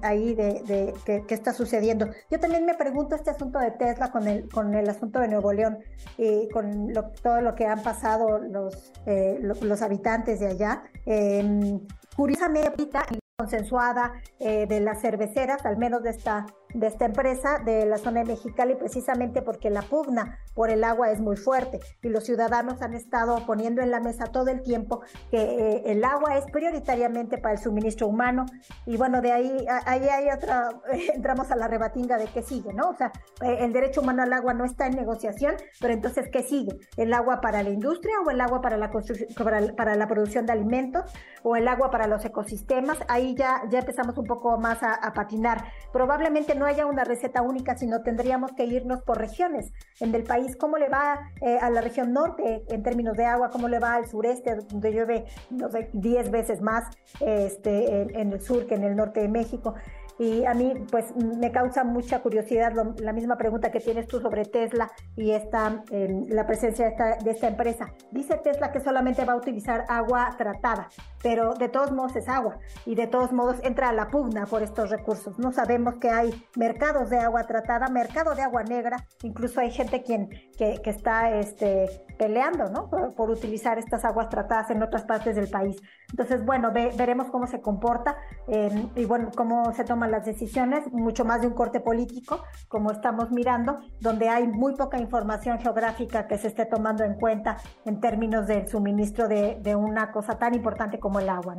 ahí 0.03 0.35
de, 0.35 0.61
de 0.65 0.93
que, 1.03 1.33
está 1.33 1.51
sucediendo. 1.51 2.07
Yo 2.29 2.39
también 2.39 2.65
me 2.65 2.75
pregunto 2.75 3.15
este 3.15 3.31
asunto 3.31 3.59
de 3.59 3.71
Tesla 3.71 4.11
con 4.11 4.27
el, 4.27 4.47
con 4.49 4.73
el 4.75 4.89
asunto 4.89 5.19
de 5.19 5.27
Nuevo 5.27 5.51
León 5.51 5.79
y 6.17 6.47
con 6.49 6.93
todo 7.21 7.41
lo 7.41 7.55
que 7.55 7.65
han 7.65 7.81
pasado 7.81 8.37
los, 8.39 8.93
eh, 9.05 9.39
los 9.41 9.81
habitantes 9.81 10.39
de 10.39 10.47
allá. 10.47 10.83
Eh, 11.05 11.79
curiosamente, 12.15 12.89
consensuada 13.37 14.13
eh, 14.39 14.65
de 14.67 14.79
las 14.79 15.01
cerveceras, 15.01 15.65
al 15.65 15.77
menos 15.77 16.03
de 16.03 16.11
esta 16.11 16.45
de 16.75 16.87
esta 16.87 17.05
empresa 17.05 17.59
de 17.65 17.85
la 17.85 17.97
zona 17.97 18.21
de 18.21 18.33
Mexicali 18.33 18.75
precisamente 18.75 19.41
porque 19.41 19.69
la 19.69 19.81
pugna 19.81 20.39
por 20.53 20.69
el 20.69 20.83
agua 20.83 21.11
es 21.11 21.19
muy 21.19 21.37
fuerte 21.37 21.79
y 22.01 22.09
los 22.09 22.25
ciudadanos 22.25 22.81
han 22.81 22.93
estado 22.93 23.45
poniendo 23.45 23.81
en 23.81 23.91
la 23.91 23.99
mesa 23.99 24.25
todo 24.25 24.49
el 24.49 24.61
tiempo 24.61 25.01
que 25.31 25.37
eh, 25.37 25.83
el 25.85 26.03
agua 26.03 26.37
es 26.37 26.45
prioritariamente 26.51 27.37
para 27.37 27.53
el 27.55 27.59
suministro 27.59 28.07
humano 28.07 28.45
y 28.85 28.97
bueno, 28.97 29.21
de 29.21 29.31
ahí, 29.31 29.65
ahí 29.85 30.07
hay 30.07 30.29
otra, 30.29 30.69
entramos 31.13 31.49
a 31.51 31.55
la 31.55 31.67
rebatinga 31.67 32.17
de 32.17 32.27
qué 32.27 32.41
sigue, 32.41 32.73
¿no? 32.73 32.89
O 32.89 32.95
sea, 32.95 33.11
eh, 33.41 33.57
el 33.59 33.73
derecho 33.73 34.01
humano 34.01 34.23
al 34.23 34.33
agua 34.33 34.53
no 34.53 34.65
está 34.65 34.87
en 34.87 34.95
negociación, 34.95 35.55
pero 35.79 35.93
entonces, 35.93 36.27
¿qué 36.31 36.43
sigue? 36.43 36.77
¿El 36.97 37.13
agua 37.13 37.41
para 37.41 37.63
la 37.63 37.69
industria 37.69 38.15
o 38.25 38.29
el 38.29 38.41
agua 38.41 38.61
para 38.61 38.77
la, 38.77 38.91
para, 39.37 39.75
para 39.75 39.95
la 39.95 40.07
producción 40.07 40.45
de 40.45 40.53
alimentos 40.53 41.11
o 41.43 41.55
el 41.55 41.67
agua 41.67 41.89
para 41.89 42.07
los 42.07 42.23
ecosistemas? 42.25 42.97
Ahí 43.07 43.35
ya, 43.35 43.63
ya 43.69 43.79
empezamos 43.79 44.17
un 44.17 44.25
poco 44.25 44.57
más 44.57 44.83
a, 44.83 44.93
a 44.93 45.13
patinar. 45.13 45.65
Probablemente 45.91 46.55
no 46.55 46.64
haya 46.65 46.85
una 46.85 47.03
receta 47.03 47.41
única, 47.41 47.77
sino 47.77 48.01
tendríamos 48.01 48.51
que 48.53 48.65
irnos 48.65 49.01
por 49.01 49.17
regiones 49.17 49.71
en 49.99 50.13
el 50.15 50.23
país. 50.23 50.55
¿Cómo 50.55 50.77
le 50.77 50.89
va 50.89 51.31
eh, 51.41 51.57
a 51.61 51.69
la 51.69 51.81
región 51.81 52.13
norte 52.13 52.63
en 52.69 52.83
términos 52.83 53.15
de 53.17 53.25
agua? 53.25 53.49
¿Cómo 53.49 53.67
le 53.67 53.79
va 53.79 53.95
al 53.95 54.07
sureste, 54.07 54.55
donde 54.55 54.91
llueve, 54.91 55.25
no 55.49 55.69
sé, 55.69 55.89
10 55.93 56.31
veces 56.31 56.61
más 56.61 56.85
este, 57.19 58.01
en 58.19 58.33
el 58.33 58.41
sur 58.41 58.67
que 58.67 58.75
en 58.75 58.83
el 58.83 58.95
norte 58.95 59.21
de 59.21 59.27
México? 59.27 59.75
Y 60.17 60.45
a 60.45 60.53
mí, 60.53 60.73
pues, 60.89 61.13
me 61.15 61.51
causa 61.51 61.83
mucha 61.83 62.21
curiosidad 62.21 62.73
la 62.99 63.13
misma 63.13 63.37
pregunta 63.37 63.71
que 63.71 63.79
tienes 63.79 64.07
tú 64.07 64.19
sobre 64.19 64.45
Tesla 64.45 64.89
y 65.15 65.31
esta, 65.31 65.83
la 65.89 66.47
presencia 66.47 66.85
de 66.85 66.91
esta, 66.91 67.15
de 67.17 67.31
esta 67.31 67.47
empresa. 67.47 67.93
Dice 68.11 68.37
Tesla 68.37 68.71
que 68.71 68.79
solamente 68.79 69.25
va 69.25 69.33
a 69.33 69.37
utilizar 69.37 69.85
agua 69.89 70.35
tratada, 70.37 70.89
pero 71.21 71.53
de 71.53 71.69
todos 71.69 71.91
modos 71.91 72.15
es 72.15 72.29
agua 72.29 72.59
y 72.85 72.95
de 72.95 73.07
todos 73.07 73.31
modos 73.33 73.57
entra 73.63 73.89
a 73.89 73.93
la 73.93 74.07
pugna 74.09 74.45
por 74.45 74.63
estos 74.63 74.89
recursos. 74.89 75.37
No 75.39 75.51
sabemos 75.51 75.95
que 75.95 76.09
hay 76.09 76.45
mercados 76.55 77.09
de 77.09 77.19
agua 77.19 77.43
tratada, 77.43 77.87
mercado 77.87 78.35
de 78.35 78.41
agua 78.41 78.63
negra, 78.63 78.97
incluso 79.23 79.59
hay 79.59 79.71
gente 79.71 80.03
quien, 80.03 80.29
que, 80.57 80.81
que 80.81 80.89
está 80.89 81.31
este, 81.31 81.87
peleando 82.17 82.69
¿no? 82.69 82.89
por, 82.89 83.29
utilizar 83.29 83.77
estas 83.77 84.05
aguas 84.05 84.29
tratadas 84.29 84.69
en 84.69 84.81
otras 84.81 85.03
partes 85.03 85.35
del 85.35 85.49
país. 85.49 85.81
Entonces, 86.09 86.45
bueno, 86.45 86.71
veremos 86.71 87.27
cómo 87.29 87.47
se 87.47 87.61
comporta 87.61 88.17
eh, 88.47 88.87
y 88.95 89.05
bueno, 89.05 89.31
cómo 89.35 89.73
se 89.73 89.83
toma 89.83 90.04
las 90.07 90.25
decisiones, 90.25 90.91
mucho 90.91 91.25
más 91.25 91.41
de 91.41 91.47
un 91.47 91.53
corte 91.53 91.79
político, 91.79 92.43
como 92.67 92.91
estamos 92.91 93.31
mirando, 93.31 93.79
donde 93.99 94.29
hay 94.29 94.47
muy 94.47 94.75
poca 94.75 94.97
información 94.97 95.59
geográfica 95.59 96.27
que 96.27 96.37
se 96.37 96.47
esté 96.47 96.65
tomando 96.65 97.03
en 97.03 97.15
cuenta 97.15 97.57
en 97.85 97.99
términos 97.99 98.47
del 98.47 98.67
suministro 98.67 99.27
de, 99.27 99.75
una 99.75 100.11
cosa 100.11 100.37
tan 100.37 100.53
importante 100.53 100.99
como 100.99 101.19
el 101.19 101.29
agua. 101.29 101.55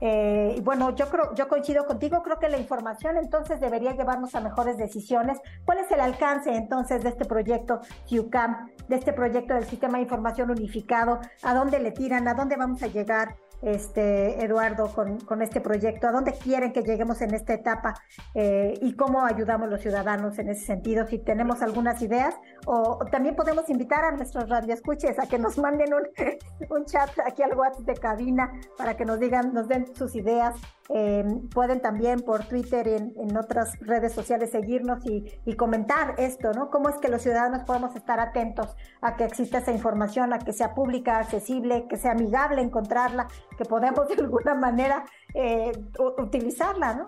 Eh, 0.00 0.54
y 0.58 0.60
bueno, 0.60 0.94
yo 0.94 1.08
creo, 1.08 1.34
yo 1.34 1.48
coincido 1.48 1.86
contigo, 1.86 2.22
creo 2.22 2.38
que 2.38 2.50
la 2.50 2.58
información 2.58 3.16
entonces 3.16 3.60
debería 3.60 3.92
llevarnos 3.92 4.34
a 4.34 4.40
mejores 4.40 4.76
decisiones. 4.76 5.38
¿Cuál 5.64 5.78
es 5.78 5.90
el 5.90 6.00
alcance 6.00 6.54
entonces 6.54 7.02
de 7.02 7.08
este 7.08 7.24
proyecto 7.24 7.80
CIUCAM, 8.06 8.70
de 8.88 8.96
este 8.96 9.12
proyecto 9.14 9.54
del 9.54 9.64
Sistema 9.64 9.96
de 9.96 10.02
Información 10.02 10.50
Unificado? 10.50 11.20
¿A 11.42 11.54
dónde 11.54 11.78
le 11.78 11.92
tiran? 11.92 12.28
¿A 12.28 12.34
dónde 12.34 12.56
vamos 12.56 12.82
a 12.82 12.88
llegar? 12.88 13.36
Este, 13.62 14.44
Eduardo, 14.44 14.92
con, 14.94 15.20
con, 15.20 15.42
este 15.42 15.60
proyecto? 15.60 16.08
¿A 16.08 16.12
dónde 16.12 16.32
quieren 16.32 16.72
que 16.72 16.82
lleguemos 16.82 17.20
en 17.22 17.34
esta 17.34 17.54
etapa? 17.54 17.94
Eh, 18.34 18.74
¿Y 18.82 18.94
cómo 18.94 19.24
ayudamos 19.24 19.68
los 19.68 19.80
ciudadanos 19.80 20.38
en 20.38 20.48
ese 20.48 20.64
sentido? 20.64 21.06
Si 21.06 21.18
tenemos 21.18 21.62
algunas 21.62 22.02
ideas, 22.02 22.34
o, 22.66 22.98
también 23.10 23.36
podemos 23.36 23.70
invitar 23.70 24.04
a 24.04 24.10
nuestros 24.10 24.48
radioescuches 24.48 25.18
a 25.18 25.26
que 25.26 25.38
nos 25.38 25.56
manden 25.56 25.94
un, 25.94 26.02
un, 26.76 26.84
chat 26.84 27.10
aquí 27.24 27.42
al 27.42 27.56
WhatsApp 27.56 27.86
de 27.86 27.94
cabina 27.94 28.52
para 28.76 28.96
que 28.96 29.04
nos 29.04 29.20
digan, 29.20 29.54
nos 29.54 29.68
den 29.68 29.94
sus 29.94 30.14
ideas. 30.16 30.54
Eh, 30.88 31.24
pueden 31.52 31.80
también 31.80 32.20
por 32.20 32.44
Twitter 32.44 32.86
y 32.86 32.94
en, 32.94 33.12
en 33.18 33.36
otras 33.36 33.78
redes 33.80 34.12
sociales 34.12 34.50
seguirnos 34.50 35.04
y, 35.06 35.24
y, 35.44 35.54
comentar 35.54 36.14
esto, 36.18 36.52
¿no? 36.52 36.70
¿Cómo 36.70 36.88
es 36.88 36.96
que 36.98 37.08
los 37.08 37.22
ciudadanos 37.22 37.62
podemos 37.64 37.94
estar 37.96 38.20
atentos 38.20 38.76
a 39.00 39.16
que 39.16 39.24
exista 39.24 39.58
esa 39.58 39.72
información, 39.72 40.32
a 40.32 40.38
que 40.38 40.52
sea 40.52 40.74
pública, 40.74 41.18
accesible, 41.18 41.86
que 41.88 41.96
sea 41.96 42.12
amigable 42.12 42.62
encontrarla 42.62 43.28
que 43.56 43.64
podemos 43.64 44.08
de 44.14 44.14
alguna 44.14 44.54
manera 44.54 45.04
eh, 45.34 45.72
utilizarla, 46.18 46.94
¿no? 46.94 47.04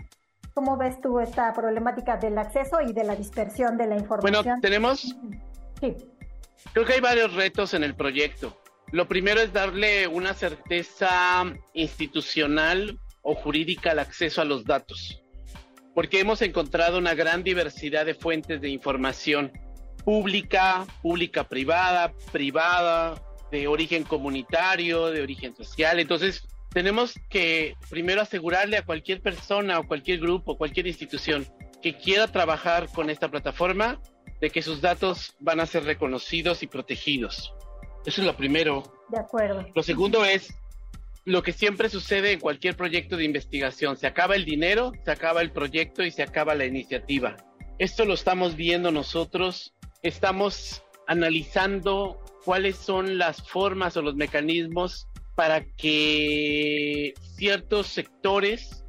¿Cómo 0.54 0.76
ves 0.76 1.00
tú 1.00 1.20
esta 1.20 1.52
problemática 1.52 2.16
del 2.16 2.36
acceso 2.36 2.80
y 2.80 2.92
de 2.92 3.04
la 3.04 3.14
dispersión 3.14 3.76
de 3.76 3.86
la 3.86 3.96
información? 3.96 4.42
Bueno, 4.44 4.60
tenemos... 4.60 5.16
Sí. 5.80 5.94
Creo 6.72 6.84
que 6.84 6.94
hay 6.94 7.00
varios 7.00 7.34
retos 7.34 7.74
en 7.74 7.84
el 7.84 7.94
proyecto. 7.94 8.60
Lo 8.90 9.06
primero 9.06 9.40
es 9.40 9.52
darle 9.52 10.06
una 10.06 10.34
certeza 10.34 11.44
institucional 11.74 12.98
o 13.22 13.34
jurídica 13.34 13.90
al 13.90 13.98
acceso 13.98 14.40
a 14.40 14.44
los 14.44 14.64
datos, 14.64 15.22
porque 15.94 16.20
hemos 16.20 16.40
encontrado 16.40 16.98
una 16.98 17.14
gran 17.14 17.42
diversidad 17.42 18.06
de 18.06 18.14
fuentes 18.14 18.60
de 18.60 18.70
información 18.70 19.52
pública, 20.04 20.86
pública 21.02 21.44
privada, 21.44 22.14
privada, 22.32 23.22
de 23.50 23.66
origen 23.66 24.04
comunitario, 24.04 25.06
de 25.06 25.22
origen 25.22 25.54
social. 25.54 26.00
Entonces, 26.00 26.46
tenemos 26.70 27.14
que 27.28 27.76
primero 27.90 28.20
asegurarle 28.20 28.76
a 28.76 28.84
cualquier 28.84 29.20
persona 29.20 29.78
o 29.78 29.86
cualquier 29.86 30.20
grupo, 30.20 30.56
cualquier 30.56 30.86
institución 30.86 31.46
que 31.82 31.96
quiera 31.96 32.28
trabajar 32.28 32.88
con 32.88 33.10
esta 33.10 33.30
plataforma 33.30 34.00
de 34.40 34.50
que 34.50 34.62
sus 34.62 34.80
datos 34.80 35.34
van 35.40 35.60
a 35.60 35.66
ser 35.66 35.84
reconocidos 35.84 36.62
y 36.62 36.66
protegidos. 36.66 37.54
Eso 38.06 38.20
es 38.20 38.26
lo 38.26 38.36
primero. 38.36 38.82
De 39.08 39.18
acuerdo. 39.18 39.66
Lo 39.74 39.82
segundo 39.82 40.24
es 40.24 40.54
lo 41.24 41.42
que 41.42 41.52
siempre 41.52 41.88
sucede 41.88 42.32
en 42.32 42.40
cualquier 42.40 42.76
proyecto 42.76 43.16
de 43.16 43.24
investigación. 43.24 43.96
Se 43.96 44.06
acaba 44.06 44.34
el 44.34 44.44
dinero, 44.44 44.92
se 45.04 45.10
acaba 45.10 45.42
el 45.42 45.50
proyecto 45.50 46.02
y 46.02 46.10
se 46.10 46.22
acaba 46.22 46.54
la 46.54 46.64
iniciativa. 46.64 47.36
Esto 47.78 48.04
lo 48.04 48.14
estamos 48.14 48.56
viendo 48.56 48.90
nosotros. 48.90 49.74
Estamos 50.02 50.82
analizando 51.06 52.24
cuáles 52.44 52.76
son 52.76 53.18
las 53.18 53.42
formas 53.46 53.96
o 53.96 54.02
los 54.02 54.14
mecanismos 54.14 55.06
para 55.34 55.64
que 55.76 57.14
ciertos 57.36 57.88
sectores 57.88 58.84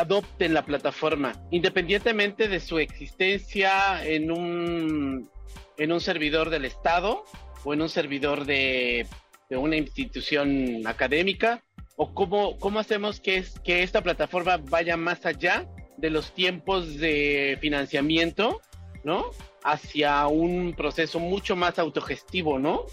adopten 0.00 0.54
la 0.54 0.64
plataforma, 0.64 1.32
independientemente 1.50 2.48
de 2.48 2.60
su 2.60 2.78
existencia 2.78 4.04
en 4.04 4.30
un, 4.30 5.30
en 5.76 5.92
un 5.92 6.00
servidor 6.00 6.50
del 6.50 6.64
Estado 6.64 7.24
o 7.64 7.74
en 7.74 7.82
un 7.82 7.88
servidor 7.88 8.46
de, 8.46 9.06
de 9.50 9.56
una 9.56 9.76
institución 9.76 10.86
académica, 10.86 11.62
o 11.96 12.14
cómo, 12.14 12.56
cómo 12.58 12.78
hacemos 12.78 13.20
que, 13.20 13.36
es, 13.36 13.60
que 13.60 13.82
esta 13.82 14.02
plataforma 14.02 14.56
vaya 14.56 14.96
más 14.96 15.26
allá 15.26 15.68
de 15.98 16.08
los 16.08 16.32
tiempos 16.32 16.96
de 16.96 17.58
financiamiento, 17.60 18.62
¿no? 19.04 19.26
hacia 19.62 20.26
un 20.26 20.72
proceso 20.74 21.18
mucho 21.18 21.56
más 21.56 21.78
autogestivo, 21.78 22.58
¿no? 22.58 22.86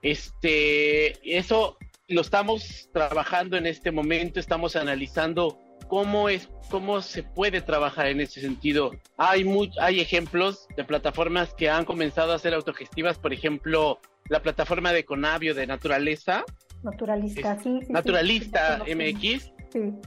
Este, 0.00 1.36
eso 1.36 1.76
lo 2.08 2.22
estamos 2.22 2.88
trabajando 2.92 3.58
en 3.58 3.66
este 3.66 3.90
momento, 3.90 4.40
estamos 4.40 4.76
analizando 4.76 5.58
cómo 5.88 6.28
es 6.28 6.48
cómo 6.70 7.00
se 7.02 7.22
puede 7.22 7.60
trabajar 7.60 8.06
en 8.06 8.20
ese 8.20 8.40
sentido. 8.40 8.92
Hay 9.16 9.44
hay 9.80 10.00
ejemplos 10.00 10.66
de 10.76 10.84
plataformas 10.84 11.54
que 11.54 11.70
han 11.70 11.84
comenzado 11.84 12.32
a 12.32 12.38
ser 12.38 12.54
autogestivas, 12.54 13.18
por 13.18 13.32
ejemplo, 13.32 14.00
la 14.28 14.40
plataforma 14.40 14.92
de 14.92 15.04
Conavio 15.04 15.54
de 15.54 15.66
Naturaleza. 15.66 16.44
Naturalista, 16.82 17.58
sí, 17.62 17.80
Naturalista 17.88 18.82
MX. 18.86 19.52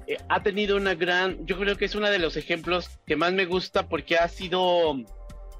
Eh, 0.07 0.17
ha 0.29 0.41
tenido 0.43 0.77
una 0.77 0.96
gran, 0.96 1.46
yo 1.46 1.57
creo 1.57 1.75
que 1.75 1.86
es 1.86 1.96
uno 1.96 2.10
de 2.10 2.19
los 2.19 2.38
ejemplos 2.38 3.00
que 3.05 3.15
más 3.15 3.34
me 3.34 3.46
gusta 3.46 3.89
porque 3.89 4.17
ha 4.17 4.27
sido 4.27 4.96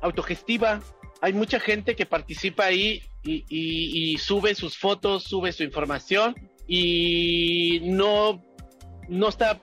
autogestiva. 0.02 0.82
Hay 1.22 1.34
mucha 1.34 1.60
gente 1.60 1.96
que 1.96 2.06
participa 2.06 2.66
ahí 2.66 3.02
y, 3.24 3.44
y 3.50 4.18
sube 4.18 4.56
sus 4.56 4.78
fotos, 4.78 5.24
sube 5.24 5.52
su 5.52 5.64
información 5.64 6.36
y 6.68 7.80
no, 7.84 8.44
no 9.10 9.30
está 9.30 9.62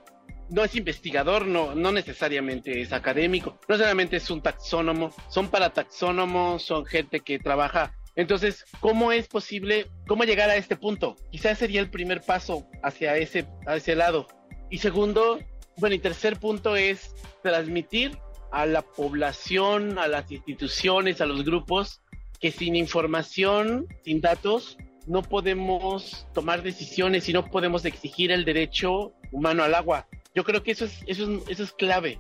no 0.55 0.63
es 0.63 0.77
investigador, 0.77 1.47
no, 1.47 1.75
no 1.75 1.91
necesariamente 1.91 2.81
es 2.81 2.93
académico, 2.93 3.59
no 3.69 3.75
necesariamente 3.75 4.19
es 4.19 4.31
un 4.31 4.41
taxónomo, 4.41 5.13
son 5.29 5.49
para 5.49 5.71
taxónomos, 5.71 6.63
son 6.63 6.87
gente 6.87 7.21
que 7.21 7.41
trabaja. 7.41 7.93
Entonces, 8.15 8.65
¿cómo 8.79 9.11
es 9.11 9.27
posible, 9.27 9.89
cómo 10.07 10.23
llegar 10.23 10.51
a 10.51 10.57
este 10.57 10.77
punto? 10.77 11.17
Quizás 11.33 11.59
sería 11.59 11.81
el 11.81 11.91
primer 11.91 12.21
paso 12.21 12.69
hacia 12.85 13.17
ese, 13.17 13.49
a 13.67 13.75
ese 13.75 13.97
lado. 13.97 14.29
Y 14.71 14.79
segundo, 14.79 15.41
bueno, 15.79 15.97
y 15.97 15.99
tercer 15.99 16.39
punto 16.39 16.77
es 16.77 17.17
transmitir 17.43 18.17
a 18.53 18.65
la 18.65 18.83
población, 18.83 19.99
a 19.99 20.07
las 20.07 20.31
instituciones, 20.31 21.21
a 21.21 21.27
los 21.27 21.45
grupos, 21.45 22.01
que 22.39 22.53
sin 22.53 22.77
información, 22.77 23.89
sin 24.05 24.21
datos, 24.21 24.79
no 25.09 25.23
podemos 25.23 26.29
tomar 26.33 26.63
decisiones 26.63 27.29
y 27.29 27.33
no 27.33 27.45
podemos 27.47 27.85
exigir 27.85 28.31
el 28.31 28.45
derecho 28.45 29.15
humano 29.33 29.65
al 29.65 29.75
agua. 29.75 30.07
Yo 30.35 30.45
creo 30.45 30.63
que 30.63 30.73
eso 30.73 30.85
es, 30.85 31.01
eso 31.07 31.31
es, 31.31 31.49
eso 31.49 31.63
es 31.63 31.73
clave, 31.73 32.19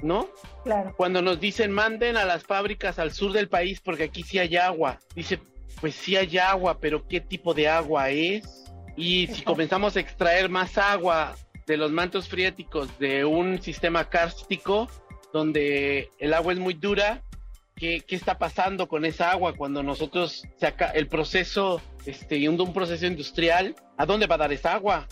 ¿no? 0.00 0.28
Claro. 0.64 0.94
Cuando 0.96 1.22
nos 1.22 1.40
dicen 1.40 1.70
manden 1.70 2.16
a 2.16 2.24
las 2.24 2.44
fábricas 2.44 2.98
al 2.98 3.12
sur 3.12 3.32
del 3.32 3.48
país 3.48 3.80
porque 3.80 4.04
aquí 4.04 4.22
sí 4.22 4.38
hay 4.38 4.56
agua, 4.56 4.98
dice, 5.14 5.40
pues 5.80 5.94
sí 5.94 6.16
hay 6.16 6.38
agua, 6.38 6.78
pero 6.80 7.06
¿qué 7.06 7.20
tipo 7.20 7.54
de 7.54 7.68
agua 7.68 8.10
es? 8.10 8.64
Y 8.96 9.28
si 9.28 9.42
comenzamos 9.42 9.96
a 9.96 10.00
extraer 10.00 10.48
más 10.48 10.78
agua 10.78 11.36
de 11.66 11.76
los 11.76 11.90
mantos 11.90 12.28
freáticos 12.28 12.98
de 12.98 13.24
un 13.24 13.60
sistema 13.62 14.08
kárstico 14.08 14.88
donde 15.32 16.10
el 16.18 16.34
agua 16.34 16.52
es 16.52 16.58
muy 16.58 16.74
dura, 16.74 17.22
¿qué, 17.74 18.02
qué 18.06 18.16
está 18.16 18.38
pasando 18.38 18.88
con 18.88 19.04
esa 19.04 19.30
agua 19.30 19.54
cuando 19.56 19.82
nosotros 19.82 20.44
saca 20.56 20.90
el 20.90 21.08
proceso, 21.08 21.80
este, 22.06 22.48
un 22.48 22.72
proceso 22.72 23.06
industrial, 23.06 23.74
¿a 23.96 24.06
dónde 24.06 24.26
va 24.26 24.36
a 24.36 24.38
dar 24.38 24.52
esa 24.52 24.74
agua? 24.74 25.08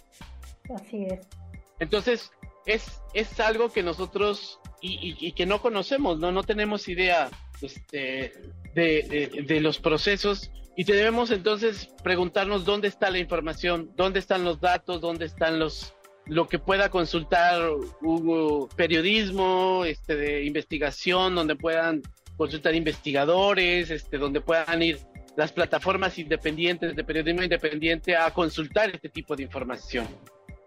Así 0.75 1.05
es. 1.05 1.42
Entonces, 1.83 2.31
es, 2.65 3.03
es 3.13 3.41
algo 3.41 3.73
que 3.73 3.83
nosotros 3.83 4.61
y, 4.81 5.33
que 5.33 5.47
no 5.47 5.61
conocemos, 5.61 6.19
¿no? 6.19 6.31
No 6.31 6.45
tenemos 6.45 6.89
idea 6.89 7.29
este, 7.61 8.33
de, 8.75 9.45
de, 9.47 9.61
los 9.61 9.79
procesos 9.79 10.51
y 10.77 10.85
debemos 10.85 11.31
entonces 11.31 11.89
preguntarnos 12.03 12.65
dónde 12.65 12.89
está 12.89 13.11
la 13.11 13.19
información, 13.19 13.91
dónde 13.97 14.21
están 14.21 14.45
los 14.45 14.61
datos, 14.61 15.01
dónde 15.01 15.27
están 15.27 15.59
los 15.59 15.95
lo 16.27 16.47
que 16.49 16.61
pueda 16.61 16.89
consultar 16.89 17.69
hubo 18.01 18.69
periodismo, 18.69 19.85
este 19.85 20.15
de 20.15 20.45
investigación, 20.45 21.35
donde 21.35 21.57
puedan 21.57 22.01
consultar 22.37 22.77
investigadores, 22.77 23.91
este 23.91 24.19
donde 24.19 24.41
puedan 24.41 24.83
ir 24.83 25.01
las 25.37 25.51
plataformas 25.51 26.19
independientes 26.19 26.95
de 26.95 27.05
periodismo 27.05 27.43
independiente 27.43 28.17
a 28.17 28.31
consultar 28.33 28.91
este 28.91 29.09
tipo 29.09 29.35
de 29.35 29.43
información. 29.43 30.07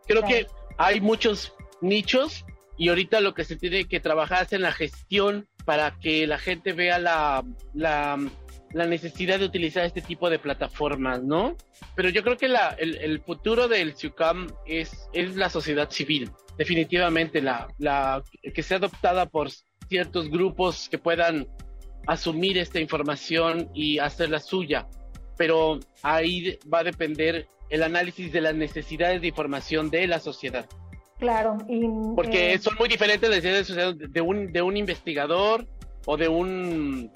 Creo 0.07 0.24
que 0.24 0.47
hay 0.77 1.01
muchos 1.01 1.53
nichos 1.81 2.45
y 2.77 2.89
ahorita 2.89 3.21
lo 3.21 3.33
que 3.33 3.45
se 3.45 3.55
tiene 3.55 3.85
que 3.85 4.00
trabajar 4.00 4.43
es 4.43 4.53
en 4.53 4.62
la 4.62 4.71
gestión 4.71 5.47
para 5.65 5.97
que 6.00 6.27
la 6.27 6.38
gente 6.38 6.74
vea 6.74 7.00
la, 7.00 7.43
la, 7.74 8.17
necesidad 8.74 9.39
de 9.39 9.45
utilizar 9.45 9.85
este 9.85 10.01
tipo 10.01 10.29
de 10.29 10.38
plataformas, 10.38 11.24
¿no? 11.24 11.55
Pero 11.95 12.09
yo 12.09 12.24
creo 12.24 12.38
que 12.38 12.50
la, 12.50 12.75
el, 12.77 13.19
futuro 13.21 13.67
del 13.67 13.95
CIUCAM 13.95 14.47
es, 14.65 15.07
es 15.13 15.35
la 15.35 15.50
sociedad 15.50 15.89
civil, 15.89 16.29
definitivamente, 16.57 17.41
la, 17.41 17.67
la 17.79 18.21
que 18.53 18.62
sea 18.62 18.77
adoptada 18.77 19.25
por 19.25 19.50
ciertos 19.88 20.29
grupos 20.29 20.89
que 20.89 20.97
puedan 20.97 21.47
asumir 22.05 22.57
esta 22.57 22.79
información 22.79 23.69
y 23.74 24.00
hacerla 24.00 24.39
suya. 24.39 24.88
Pero 25.38 25.79
ahí 26.03 26.59
va 26.71 26.79
a 26.79 26.83
depender 26.83 27.47
el 27.69 27.84
análisis 27.84 28.31
de 28.31 28.41
las 28.41 28.55
necesidades 28.55 29.22
de 29.22 29.27
información 29.27 29.89
de 29.89 30.07
la 30.07 30.20
sociedad. 30.20 30.66
Claro, 31.20 31.57
y, 31.70 31.87
porque 32.16 32.53
eh, 32.53 32.59
son 32.59 32.75
muy 32.77 32.89
diferentes 32.89 33.29
las 33.29 33.44
necesidades 33.44 33.96
de, 34.11 34.22
un, 34.22 34.51
de 34.51 34.61
un 34.61 34.75
investigador 34.75 35.66
o 36.05 36.18
de 36.18 36.27
un 36.27 37.11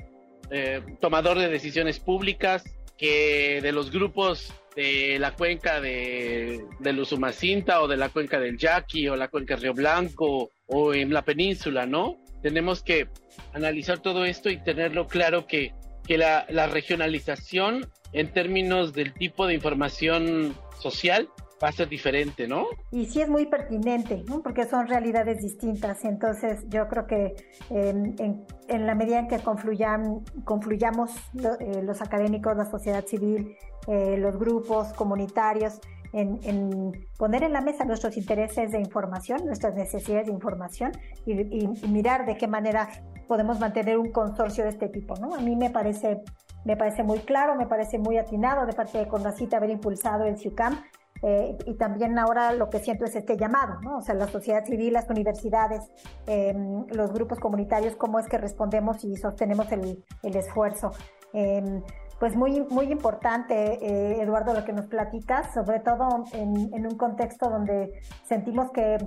eh, 0.52 0.82
tomador 1.02 1.38
de 1.38 1.50
decisiones 1.50 2.00
públicas 2.00 2.64
que 2.98 3.60
de 3.62 3.72
los 3.72 3.92
grupos 3.92 4.54
de 4.76 5.18
la 5.20 5.34
cuenca 5.36 5.82
de, 5.82 6.64
del 6.80 7.00
Usumacinta 7.00 7.82
o 7.82 7.88
de 7.88 7.98
la 7.98 8.10
cuenca 8.10 8.40
del 8.40 8.58
Yaqui 8.58 9.08
o 9.10 9.16
la 9.16 9.28
cuenca 9.28 9.56
Río 9.56 9.74
Blanco 9.74 10.52
o 10.68 10.94
en 10.94 11.14
la 11.14 11.24
península, 11.24 11.86
¿no? 11.86 12.18
Tenemos 12.42 12.82
que 12.84 13.08
analizar 13.54 14.00
todo 14.00 14.26
esto 14.26 14.50
y 14.50 14.58
tenerlo 14.58 15.08
claro 15.08 15.46
que, 15.48 15.74
que 16.10 16.18
la, 16.18 16.66
regionalización 16.66 17.86
en 18.14 18.34
términos 18.34 18.94
del 18.94 19.14
tipo 19.14 19.46
de 19.46 19.54
información 19.54 20.56
social 20.80 21.30
va 21.64 21.68
a 21.68 21.72
ser 21.72 21.88
diferente, 21.88 22.48
¿no? 22.48 22.66
Y 22.90 23.06
sí 23.06 23.22
es 23.22 23.30
muy 23.30 23.46
pertinente, 23.46 24.24
¿no? 24.28 24.42
porque 24.42 24.66
son 24.66 24.88
realidades 24.88 25.40
distintas. 25.44 26.04
Entonces 26.06 26.66
yo 26.70 26.88
creo 26.88 27.06
que 27.06 27.36
en, 27.70 28.88
la 28.88 28.96
medida 28.96 29.20
en 29.20 29.28
que 29.28 29.38
confluyan, 29.38 30.26
confluyamos 30.46 31.12
eh, 31.60 31.84
los 31.84 32.02
académicos, 32.02 32.58
la 32.58 32.66
sociedad 32.66 33.06
civil, 33.06 33.56
eh, 33.88 34.18
los 34.18 34.36
grupos 34.40 34.92
comunitarios, 34.94 35.80
en, 36.12 36.92
poner 37.20 37.44
en 37.44 37.54
la 37.54 37.62
mesa 37.62 37.86
nuestros 37.86 38.18
intereses 38.18 38.72
de 38.72 38.80
información, 38.80 39.46
nuestras 39.46 39.76
necesidades 39.76 40.26
de 40.26 40.34
información 40.34 40.92
y, 41.28 41.68
mirar 41.88 42.26
de 42.26 42.36
qué 42.36 42.48
manera 42.48 42.90
podemos 43.30 43.62
mantener 43.62 43.98
un 43.98 44.12
consorcio 44.12 44.66
de 44.66 44.72
este 44.72 44.90
tipo. 44.90 45.16
¿no? 45.16 45.34
A 45.36 45.40
mí 45.40 45.56
me 45.56 45.70
parece 45.70 46.22
me 46.66 46.76
parece 46.76 47.04
muy 47.04 47.20
claro, 47.20 47.56
me 47.56 47.68
parece 47.68 47.98
muy 47.98 48.18
atinado 48.18 48.66
de 48.66 48.74
parte 48.74 48.98
de 48.98 49.08
Condacita 49.08 49.58
haber 49.58 49.70
impulsado 49.70 50.26
el 50.26 50.38
CIUCAM 50.38 50.84
eh, 51.22 51.58
y 51.66 51.76
también 51.76 52.18
ahora 52.18 52.54
lo 52.54 52.70
que 52.70 52.80
siento 52.80 53.06
es 53.06 53.16
este 53.16 53.38
llamado, 53.38 53.80
¿no? 53.82 53.98
O 53.98 54.02
sea, 54.02 54.16
la 54.16 54.28
sociedad 54.28 54.66
civil, 54.66 54.94
las 54.94 55.10
universidades, 55.10 55.82
em, 56.28 56.86
los 56.90 57.12
grupos 57.12 57.40
comunitarios, 57.40 57.96
cómo 57.96 58.20
es 58.20 58.28
que 58.28 58.38
respondemos 58.38 59.04
y 59.04 59.16
sostenemos 59.16 59.72
el, 59.72 60.04
el 60.24 60.36
esfuerzo. 60.36 60.92
Em, 61.34 61.82
pues 62.20 62.36
muy, 62.36 62.66
muy 62.70 62.92
importante, 62.92 63.56
eh, 63.56 64.22
Eduardo, 64.22 64.54
lo 64.54 64.66
que 64.66 64.74
nos 64.74 64.88
platicas, 64.88 65.54
sobre 65.54 65.80
todo 65.80 66.26
en, 66.34 66.74
en 66.74 66.86
un 66.86 66.98
contexto 66.98 67.50
donde 67.50 68.02
sentimos 68.26 68.72
que 68.72 68.98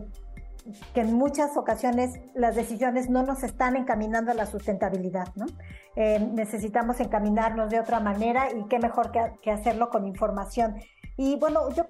que 0.94 1.01
en 1.01 1.12
muchas 1.14 1.57
ocasiones 1.57 2.20
las 2.35 2.55
decisiones 2.55 3.11
no 3.11 3.22
nos 3.22 3.42
están 3.42 3.77
encaminando 3.77 4.31
a 4.31 4.35
la 4.35 4.46
sustentabilidad, 4.46 5.29
¿no? 5.35 5.46
Eh, 5.96 6.18
necesitamos 6.33 7.01
encaminarnos 7.01 7.70
de 7.70 7.81
otra 7.81 8.01
manera 8.01 8.53
y 8.53 8.64
qué 8.68 8.79
mejor 8.79 9.11
que, 9.11 9.51
hacerlo 9.51 9.90
con 9.90 10.07
información. 10.07 10.77
Y 11.16 11.37
bueno, 11.37 11.70
yo 11.70 11.87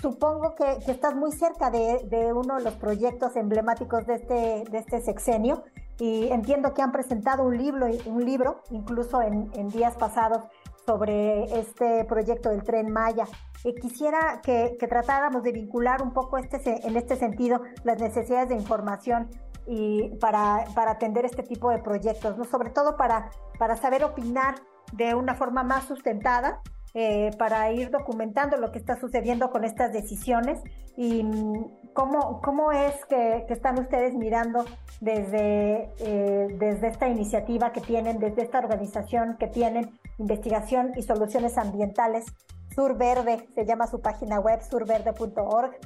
supongo 0.00 0.54
que, 0.54 0.90
estás 0.90 1.14
muy 1.14 1.32
cerca 1.32 1.70
de, 1.70 2.32
uno 2.32 2.56
de 2.56 2.64
los 2.64 2.74
proyectos 2.74 3.36
emblemáticos 3.36 4.06
de 4.06 4.14
este, 4.14 4.64
de 4.70 4.78
este 4.78 5.00
sexenio 5.00 5.64
y 5.98 6.28
entiendo 6.28 6.74
que 6.74 6.82
han 6.82 6.90
presentado 6.90 7.44
un 7.44 7.56
libro, 7.56 7.86
un 8.06 8.24
libro 8.24 8.62
incluso 8.70 9.22
en 9.22 9.68
días 9.68 9.94
pasados, 9.94 10.42
sobre 10.86 11.44
este 11.58 12.04
proyecto 12.04 12.50
del 12.50 12.62
tren 12.62 12.90
Maya. 12.90 13.26
Y 13.64 13.74
quisiera 13.74 14.40
que, 14.42 14.76
tratáramos 14.88 15.42
de 15.42 15.52
vincular 15.52 16.02
un 16.02 16.12
poco 16.12 16.36
este, 16.36 16.86
en 16.86 16.96
este 16.96 17.16
sentido 17.16 17.62
las 17.82 17.98
necesidades 17.98 18.50
de 18.50 18.56
información 18.56 19.30
y 19.66 20.10
para, 20.20 20.64
para 20.74 20.92
atender 20.92 21.24
este 21.24 21.42
tipo 21.42 21.70
de 21.70 21.78
proyectos, 21.78 22.36
¿no? 22.36 22.44
sobre 22.44 22.70
todo 22.70 22.96
para, 22.96 23.30
para 23.58 23.76
saber 23.76 24.04
opinar 24.04 24.56
de 24.92 25.14
una 25.14 25.34
forma 25.34 25.62
más 25.62 25.84
sustentada, 25.84 26.60
eh, 26.96 27.30
para 27.38 27.72
ir 27.72 27.90
documentando 27.90 28.56
lo 28.56 28.70
que 28.70 28.78
está 28.78 29.00
sucediendo 29.00 29.50
con 29.50 29.64
estas 29.64 29.92
decisiones 29.92 30.60
y 30.96 31.24
mm, 31.24 31.92
cómo, 31.92 32.40
cómo 32.40 32.70
es 32.70 32.94
que, 33.06 33.46
están 33.48 33.80
ustedes 33.80 34.14
mirando 34.14 34.64
desde, 35.00 35.90
eh, 35.98 36.56
desde 36.56 36.86
esta 36.86 37.08
iniciativa 37.08 37.72
que 37.72 37.80
tienen, 37.80 38.20
desde 38.20 38.42
esta 38.42 38.58
organización 38.58 39.36
que 39.40 39.48
tienen, 39.48 39.98
investigación 40.18 40.92
y 40.96 41.02
soluciones 41.02 41.58
ambientales, 41.58 42.26
Sur 42.74 42.96
Verde, 42.96 43.46
se 43.54 43.64
llama 43.64 43.86
su 43.86 44.00
página 44.00 44.40
web, 44.40 44.60
surverde.org. 44.62 45.76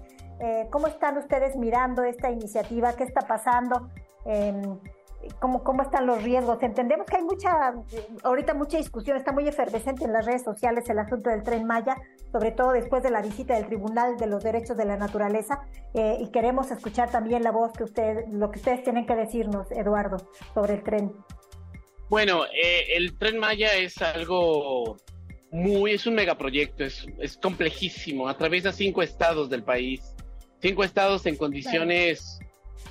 Eh, 0.41 0.69
¿Cómo 0.71 0.87
están 0.87 1.19
ustedes 1.19 1.57
mirando 1.57 2.03
esta 2.05 2.31
iniciativa? 2.31 2.95
¿Qué 2.95 3.05
está 3.05 3.23
pasando? 3.23 3.91
Em, 4.25 4.79
cómo, 5.41 5.63
cómo 5.65 5.83
están 5.83 6.07
los 6.07 6.23
riesgos. 6.23 6.63
Entendemos 6.63 7.07
que 7.07 7.17
hay 7.17 7.23
mucha, 7.23 7.75
ahorita 8.23 8.55
mucha 8.55 8.79
discusión, 8.79 9.17
está 9.17 9.33
muy 9.33 9.49
efervescente 9.49 10.05
en 10.05 10.13
las 10.13 10.25
redes 10.25 10.45
sociales 10.45 10.89
el 10.89 10.99
asunto 10.99 11.31
del 11.31 11.43
tren 11.43 11.67
Maya, 11.67 11.97
sobre 12.33 12.53
todo 12.53 12.73
después 12.73 13.03
de 13.03 13.11
la 13.11 13.21
visita 13.21 13.55
del 13.55 13.67
Tribunal 13.67 14.17
de 14.17 14.27
los 14.27 14.43
Derechos 14.43 14.77
de 14.77 14.85
la 14.85 14.97
Naturaleza, 14.97 15.67
eh, 15.95 16.17
y 16.21 16.31
queremos 16.31 16.71
escuchar 16.71 17.11
también 17.11 17.43
la 17.43 17.51
voz 17.51 17.73
que 17.73 17.85
usted, 17.85 18.27
lo 18.31 18.51
que 18.51 18.61
ustedes 18.61 18.83
tienen 18.83 19.07
que 19.07 19.15
decirnos, 19.15 19.71
Eduardo, 19.73 20.17
sobre 20.55 20.75
el 20.75 20.83
tren. 20.83 21.13
Bueno, 22.09 22.45
eh, 22.47 22.97
el 22.97 23.19
tren 23.19 23.39
Maya 23.39 23.75
es 23.77 24.01
algo 24.01 24.97
muy, 25.51 25.93
es 25.93 26.07
un 26.07 26.15
megaproyecto, 26.15 26.85
es, 26.85 27.07
es 27.19 27.37
complejísimo, 27.37 28.29
atraviesa 28.29 28.73
cinco 28.73 29.03
estados 29.03 29.49
del 29.49 29.63
país, 29.63 30.15
cinco 30.61 30.85
estados 30.85 31.27
en 31.27 31.37
condiciones 31.37 32.39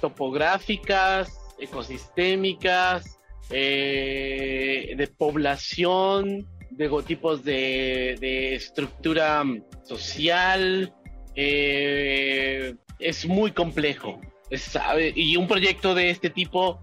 topográficas, 0.02 1.30
ecosistémicas, 1.60 3.20
eh, 3.50 4.93
de 4.98 5.08
población, 5.08 6.48
de 6.70 6.89
tipos 7.06 7.43
de, 7.43 8.56
estructura 8.56 9.43
social. 9.84 10.93
Eh, 11.36 12.76
es 13.00 13.26
muy 13.26 13.52
complejo. 13.52 14.20
y 15.15 15.36
un 15.36 15.48
proyecto 15.48 15.93
de 15.93 16.10
este 16.10 16.30
tipo 16.30 16.80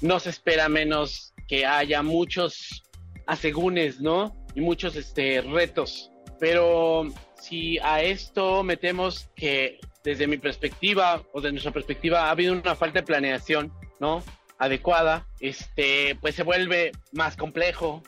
no 0.00 0.20
se 0.20 0.30
espera 0.30 0.68
menos 0.68 1.34
que 1.46 1.66
haya 1.66 2.02
muchos 2.02 2.82
asegúnes, 3.26 4.00
¿no? 4.00 4.34
Y 4.58 4.60
muchos 4.60 4.96
este, 4.96 5.40
retos. 5.40 6.10
Pero 6.40 7.06
si 7.40 7.78
a 7.78 8.02
esto 8.02 8.64
metemos 8.64 9.30
que 9.36 9.78
desde 10.02 10.26
mi 10.26 10.36
perspectiva 10.36 11.22
o 11.32 11.40
de 11.40 11.52
nuestra 11.52 11.70
perspectiva 11.70 12.26
ha 12.26 12.30
habido 12.32 12.52
una 12.54 12.74
falta 12.74 12.98
de 12.98 13.06
planeación 13.06 13.72
¿no? 14.00 14.24
Adecuada, 14.58 15.28
este, 15.38 16.16
pues 16.20 16.34
se 16.34 16.42
vuelve 16.42 16.90
más 17.12 17.36
complejo. 17.36 18.02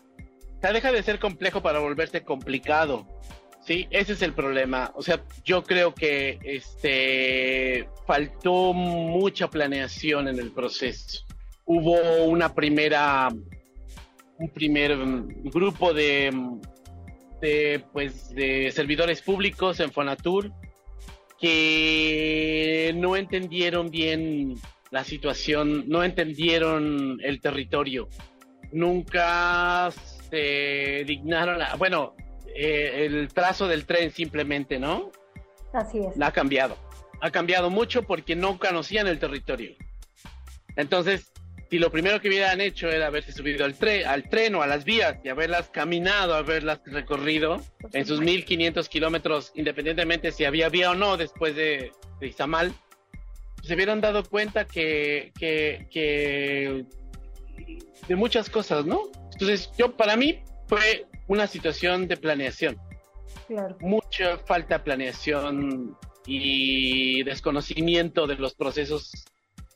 O 0.58 0.60
sea, 0.60 0.72
deja 0.72 0.90
de 0.90 1.04
ser 1.04 1.20
complejo 1.20 1.62
para 1.62 1.78
volverse 1.78 2.24
complicado. 2.24 3.06
Sí, 3.64 3.86
ese 3.92 4.14
es 4.14 4.22
el 4.22 4.32
problema. 4.32 4.90
O 4.96 5.02
sea, 5.02 5.22
yo 5.44 5.62
creo 5.62 5.94
que 5.94 6.40
este 6.42 7.88
faltó 8.08 8.72
mucha 8.72 9.48
planeación 9.50 10.26
en 10.26 10.40
el 10.40 10.50
proceso. 10.50 11.24
Hubo 11.64 12.24
una 12.24 12.52
primera 12.52 13.28
un 14.40 14.48
primer 14.48 14.96
grupo 15.44 15.92
de, 15.92 16.32
de 17.40 17.84
pues 17.92 18.34
de 18.34 18.72
servidores 18.72 19.20
públicos 19.22 19.80
en 19.80 19.92
Fonatur 19.92 20.50
que 21.38 22.92
no 22.96 23.16
entendieron 23.16 23.90
bien 23.90 24.54
la 24.90 25.04
situación, 25.04 25.84
no 25.88 26.02
entendieron 26.02 27.18
el 27.22 27.40
territorio, 27.40 28.08
nunca 28.72 29.90
se 30.30 31.04
dignaron, 31.06 31.62
a, 31.62 31.76
bueno, 31.76 32.14
eh, 32.54 33.06
el 33.06 33.28
trazo 33.28 33.68
del 33.68 33.86
tren 33.86 34.10
simplemente, 34.10 34.78
¿no? 34.78 35.12
Así 35.72 35.98
es. 35.98 36.16
La 36.16 36.28
ha 36.28 36.32
cambiado, 36.32 36.76
ha 37.20 37.30
cambiado 37.30 37.70
mucho 37.70 38.02
porque 38.02 38.36
no 38.36 38.58
conocían 38.58 39.06
el 39.06 39.18
territorio. 39.18 39.76
Entonces, 40.76 41.32
si 41.70 41.78
lo 41.78 41.92
primero 41.92 42.20
que 42.20 42.28
hubieran 42.28 42.60
hecho 42.60 42.88
era 42.88 43.06
haberse 43.06 43.30
subido 43.30 43.64
al, 43.64 43.76
tren, 43.76 44.04
al 44.06 44.28
tren 44.28 44.56
o 44.56 44.62
a 44.62 44.66
las 44.66 44.84
vías 44.84 45.18
y 45.22 45.28
haberlas 45.28 45.68
caminado, 45.68 46.34
haberlas 46.34 46.80
recorrido 46.84 47.62
en 47.92 48.04
sus 48.04 48.20
1500 48.20 48.88
kilómetros, 48.88 49.52
independientemente 49.54 50.32
si 50.32 50.44
había 50.44 50.68
vía 50.68 50.90
o 50.90 50.94
no 50.96 51.16
después 51.16 51.54
de, 51.54 51.92
de 52.18 52.26
Izamal, 52.26 52.74
se 53.62 53.74
hubieran 53.74 54.00
dado 54.00 54.24
cuenta 54.24 54.64
que, 54.64 55.32
que, 55.38 56.84
de 58.08 58.16
muchas 58.16 58.50
cosas, 58.50 58.84
¿no? 58.84 59.02
Entonces, 59.32 59.70
yo 59.78 59.96
para 59.96 60.16
mí 60.16 60.40
fue 60.66 61.06
una 61.28 61.46
situación 61.46 62.08
de 62.08 62.16
planeación. 62.16 62.78
Claro. 63.46 63.76
Mucha 63.80 64.38
falta 64.38 64.78
de 64.78 64.84
planeación 64.84 65.96
y 66.26 67.22
desconocimiento 67.22 68.26
de 68.26 68.34
los 68.36 68.54
procesos 68.54 69.12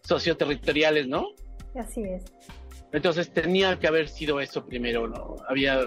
socioterritoriales, 0.02 1.06
¿no? 1.06 1.28
Así 1.74 2.02
es. 2.02 2.24
Entonces 2.92 3.32
tenía 3.32 3.78
que 3.78 3.88
haber 3.88 4.08
sido 4.08 4.40
eso 4.40 4.64
primero, 4.64 5.08
¿no? 5.08 5.36
Había, 5.48 5.80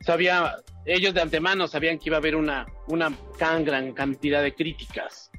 sabía, 0.00 0.56
ellos 0.84 1.12
de 1.12 1.20
antemano 1.20 1.66
sabían 1.66 1.98
que 1.98 2.08
iba 2.08 2.16
a 2.16 2.20
haber 2.20 2.36
una, 2.36 2.66
una 2.86 3.12
tan 3.38 3.64
gran 3.64 3.92
cantidad 3.92 4.42
de 4.42 4.54
críticas, 4.54 5.30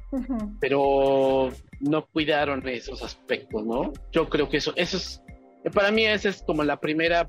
pero 0.59 1.49
no 1.79 2.05
cuidaron 2.07 2.67
esos 2.67 3.01
aspectos, 3.03 3.65
¿no? 3.65 3.93
Yo 4.11 4.27
creo 4.27 4.49
que 4.49 4.57
eso, 4.57 4.73
eso 4.75 4.97
es, 4.97 5.21
para 5.73 5.91
mí 5.91 6.05
ese 6.05 6.29
es 6.29 6.43
como 6.43 6.63
la 6.63 6.79
primera 6.79 7.25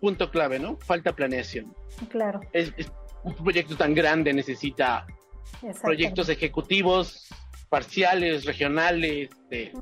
punto 0.00 0.30
clave, 0.30 0.60
¿no? 0.60 0.76
Falta 0.78 1.14
planeación. 1.14 1.74
Claro. 2.10 2.40
Es, 2.52 2.72
un 3.24 3.34
proyecto 3.34 3.76
tan 3.76 3.92
grande 3.92 4.32
necesita 4.32 5.04
proyectos 5.82 6.28
ejecutivos 6.28 7.28
parciales, 7.68 8.44
regionales, 8.44 9.30
de 9.50 9.72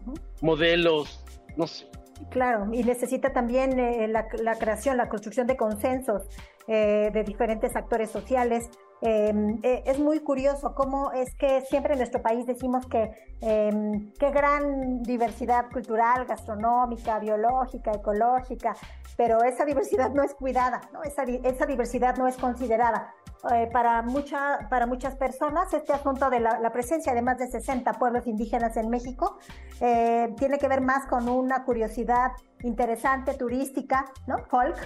modelos, 0.41 1.23
no 1.57 1.67
sé. 1.67 1.87
Claro, 2.31 2.69
y 2.73 2.85
necesita 2.85 3.33
también 3.33 3.79
eh, 3.79 4.09
la, 4.09 4.27
creación, 4.59 4.97
la 4.97 5.09
construcción 5.09 5.47
de 5.47 5.57
consensos 5.57 6.23
eh, 6.67 7.11
de 7.13 7.25
diferentes 7.25 7.75
actores 7.77 8.11
sociales, 8.11 8.71
Em, 9.07 9.59
eh, 9.63 9.83
es 9.85 9.99
muy 9.99 10.21
curioso 10.21 10.75
cómo 10.75 11.13
es 11.13 11.35
que 11.35 11.61
siempre 11.61 11.93
en 11.93 11.99
nuestro 11.99 12.23
país 12.23 12.47
decimos 12.47 12.87
que 12.87 13.11
em, 13.43 14.11
qué 14.19 14.31
gran 14.31 15.03
diversidad 15.03 15.71
cultural, 15.71 16.25
gastronómica, 16.25 17.19
biológica, 17.19 17.93
ecológica, 17.93 18.75
pero 19.15 19.43
esa 19.45 19.67
diversidad 19.67 20.11
no 20.11 20.23
es 20.23 20.33
cuidada, 20.33 20.81
¿no? 20.91 21.03
Esa, 21.03 21.25
esa 21.25 21.67
diversidad 21.67 22.17
no 22.17 22.27
es 22.27 22.39
considerada. 22.39 23.13
Eh, 23.53 23.69
para, 23.71 24.01
mucha, 24.01 24.67
para 24.71 24.87
muchas 24.87 25.17
personas 25.17 25.71
este 25.75 25.93
asunto 25.93 26.31
de 26.31 26.41
la, 26.41 26.73
presencia 26.73 27.13
de 27.13 27.21
más 27.21 27.37
de 27.37 27.47
60 27.47 27.93
pueblos 27.95 28.27
indígenas 28.27 28.75
en 28.79 28.89
México 28.89 29.37
eh, 29.81 30.35
tiene 30.39 30.59
que 30.59 30.69
ver 30.69 30.81
más 30.81 31.07
con 31.07 31.29
una 31.29 31.65
curiosidad 31.65 32.33
interesante, 32.63 33.35
turística, 33.35 34.07
¿no? 34.27 34.39
Folk, 34.47 34.77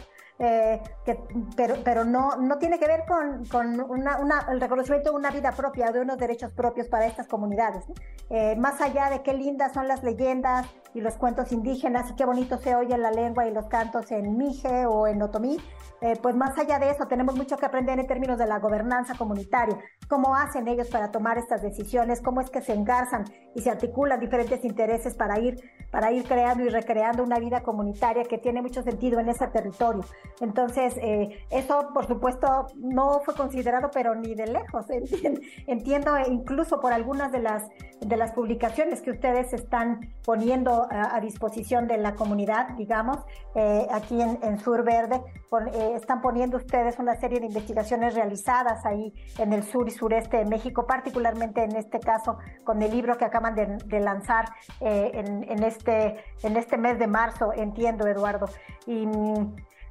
eh, 0.41 0.81
que, 1.05 1.19
pero, 1.57 1.75
pero 1.83 2.05
no, 2.05 2.37
no 2.37 2.59
tiene 2.59 2.79
que 2.79 2.87
ver 2.87 3.05
con, 3.07 3.45
con 3.47 3.81
una, 3.81 4.19
una, 4.19 4.47
el 4.51 4.61
reconocimiento 4.61 5.11
de 5.11 5.17
una 5.17 5.31
vida 5.31 5.51
propia, 5.53 5.91
de 5.91 6.01
unos 6.01 6.17
derechos 6.17 6.53
propios 6.53 6.89
para 6.89 7.07
estas 7.07 7.27
comunidades. 7.27 7.85
Eh, 8.31 8.55
más 8.57 8.81
allá 8.81 9.11
de 9.11 9.23
qué 9.23 9.33
lindas 9.33 9.73
son 9.73 9.89
las 9.89 10.03
leyendas 10.03 10.67
y 10.95 11.01
los 11.01 11.17
cuentos 11.17 11.51
indígenas 11.51 12.11
y 12.11 12.15
qué 12.15 12.25
bonito 12.25 12.59
se 12.59 12.77
oye 12.77 12.97
la 12.99 13.11
lengua 13.11 13.47
y 13.47 13.53
los 13.53 13.67
cantos 13.67 14.13
en 14.13 14.37
Mije 14.37 14.87
o 14.87 15.07
en 15.07 15.21
Otomí, 15.23 15.59
eh, 16.01 16.15
pues 16.23 16.37
más 16.37 16.57
allá 16.57 16.79
de 16.79 16.91
eso 16.91 17.07
tenemos 17.09 17.35
mucho 17.35 17.57
que 17.57 17.67
aprender 17.67 17.99
en 17.99 18.07
términos 18.07 18.39
de 18.39 18.47
la 18.47 18.61
gobernanza 18.61 19.15
comunitaria, 19.17 19.77
cómo 20.09 20.37
hacen 20.37 20.69
ellos 20.69 20.89
para 20.89 21.11
tomar 21.11 21.39
estas 21.39 21.63
decisiones, 21.63 22.21
cómo 22.21 22.41
es 22.41 22.51
que 22.51 22.63
se 22.63 22.75
engarzan 22.75 23.25
y 23.59 23.61
se 23.61 23.71
articulan 23.71 24.21
diferentes 24.21 24.65
intereses 24.65 25.17
para 25.17 25.41
ir, 25.41 25.57
para 25.91 26.13
ir 26.13 26.23
creando 26.23 26.63
y 26.65 26.69
recreando 26.69 27.25
una 27.25 27.41
vida 27.41 27.65
comunitaria 27.65 28.23
que 28.23 28.39
tiene 28.39 28.63
mucho 28.63 28.85
sentido 28.85 29.19
en 29.19 29.29
ese 29.29 29.49
territorio. 29.49 30.05
Entonces, 30.41 30.97
eh, 30.99 31.45
eso 31.51 31.89
por 31.93 32.07
supuesto 32.07 32.69
no 32.77 33.21
fue 33.25 33.35
considerado, 33.35 33.91
pero 33.93 34.15
ni 34.15 34.37
de 34.37 34.47
lejos. 34.47 34.87
Entiendo 35.67 36.13
incluso 36.29 36.81
por 36.81 36.93
algunas 36.93 37.33
de 37.33 37.41
las, 37.41 37.65
de 38.01 38.17
las 38.17 38.31
publicaciones 38.31 39.03
que 39.03 39.11
ustedes 39.11 39.53
están 39.53 40.09
poniendo 40.25 40.87
a, 40.89 41.19
disposición 41.19 41.89
de 41.89 41.99
la 41.99 42.15
comunidad, 42.15 42.69
digamos, 42.77 43.17
eh, 43.57 43.89
aquí 43.91 44.23
en, 44.23 44.39
en 44.43 44.61
Sur 44.61 44.85
Verde, 44.85 45.21
están 45.97 46.21
poniendo 46.21 46.59
ustedes 46.59 46.99
una 47.01 47.17
serie 47.17 47.41
de 47.41 47.47
investigaciones 47.47 48.15
realizadas 48.15 48.87
ahí 48.87 49.13
en 49.39 49.53
el 49.53 49.65
sur 49.65 49.89
y 49.89 49.91
sureste 49.91 50.37
de 50.37 50.45
México, 50.45 50.87
particularmente 50.87 51.65
en 51.65 51.75
este 51.75 51.99
caso 51.99 52.39
con 52.65 52.81
el 52.83 52.91
libro 52.93 53.17
que 53.17 53.25
acaban 53.25 53.48
de, 53.55 54.01
lanzar 54.01 54.47
eh, 54.81 55.11
en, 55.15 55.63
este, 55.63 56.17
en 56.43 56.57
este 56.57 56.77
mes 56.77 56.99
de 56.99 57.07
marzo, 57.07 57.53
entiendo, 57.55 58.07
Eduardo. 58.07 58.47
Y 58.87 59.07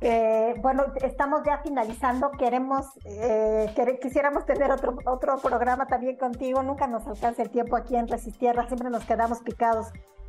eh, 0.02 0.54
bueno, 0.62 0.86
estamos 1.02 1.42
ya 1.46 1.60
finalizando. 1.60 2.32
Queremos, 2.32 2.86
eh, 3.06 3.74
quisiéramos 4.02 4.46
tener 4.46 4.72
otro, 4.72 4.98
otro 5.06 5.38
programa 5.38 5.88
también 5.88 6.18
contigo. 6.18 6.62
Nunca 6.64 6.88
nos 6.88 7.08
alcanza 7.08 7.42
el 7.42 7.50
tiempo 7.50 7.76
aquí 7.76 7.96
en 7.96 8.08
Resistierra. 8.08 8.68
Siempre 8.68 8.90
nos 8.90 9.06
quedamos 9.06 9.40
picados 9.42 9.88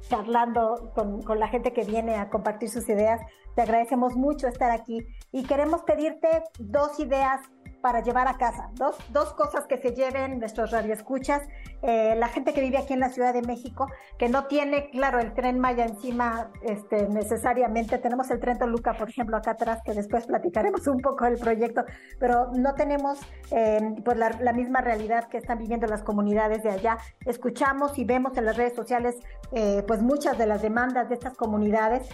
charlando 0.08 0.92
con, 0.94 1.22
con, 1.22 1.40
la 1.40 1.48
gente 1.48 1.72
que 1.72 1.84
viene 1.84 2.16
a 2.16 2.30
compartir 2.30 2.70
sus 2.70 2.88
ideas. 2.88 3.20
Te 3.56 3.62
agradecemos 3.62 4.14
mucho 4.14 4.46
estar 4.46 4.70
aquí 4.70 5.06
y 5.32 5.44
queremos 5.44 5.82
pedirte 5.82 6.44
dos 6.58 6.98
ideas 7.00 7.40
para 7.80 8.02
llevar 8.02 8.28
a 8.28 8.36
casa. 8.36 8.70
Dos, 8.74 8.96
dos 9.10 9.32
cosas 9.32 9.66
que 9.66 9.78
se 9.78 9.94
lleven 9.94 10.38
nuestros 10.38 10.70
radioescuchas. 10.70 11.42
Eh, 11.82 12.14
la 12.16 12.28
gente 12.28 12.52
que 12.52 12.60
vive 12.60 12.78
aquí 12.78 12.92
en 12.92 13.00
la 13.00 13.10
Ciudad 13.10 13.32
de 13.32 13.42
México, 13.42 13.86
que 14.18 14.28
no 14.28 14.46
tiene, 14.46 14.90
claro, 14.90 15.20
el 15.20 15.32
tren 15.32 15.60
Maya 15.60 15.84
encima 15.84 16.50
este, 16.62 17.08
necesariamente. 17.08 17.98
Tenemos 17.98 18.30
el 18.30 18.40
tren 18.40 18.58
Toluca, 18.58 18.94
por 18.94 19.08
ejemplo, 19.08 19.36
acá 19.36 19.52
atrás, 19.52 19.80
que 19.84 19.92
después 19.92 20.26
platicaremos 20.26 20.86
un 20.88 21.00
poco 21.00 21.24
del 21.24 21.38
proyecto, 21.38 21.84
pero 22.18 22.50
no 22.52 22.74
tenemos 22.74 23.20
eh, 23.52 23.94
pues 24.04 24.16
la, 24.16 24.52
misma 24.52 24.80
realidad 24.80 25.28
que 25.28 25.38
están 25.38 25.58
viviendo 25.58 25.86
las 25.86 26.02
comunidades 26.02 26.64
de 26.64 26.70
allá. 26.70 26.98
Escuchamos 27.24 27.96
y 27.98 28.04
vemos 28.04 28.36
en 28.36 28.46
las 28.46 28.56
redes 28.56 28.74
sociales 28.74 29.16
eh, 29.52 29.84
pues 29.86 30.02
muchas 30.02 30.36
de 30.36 30.46
las 30.46 30.62
demandas 30.62 31.08
de 31.08 31.14
estas 31.14 31.34
comunidades. 31.34 32.08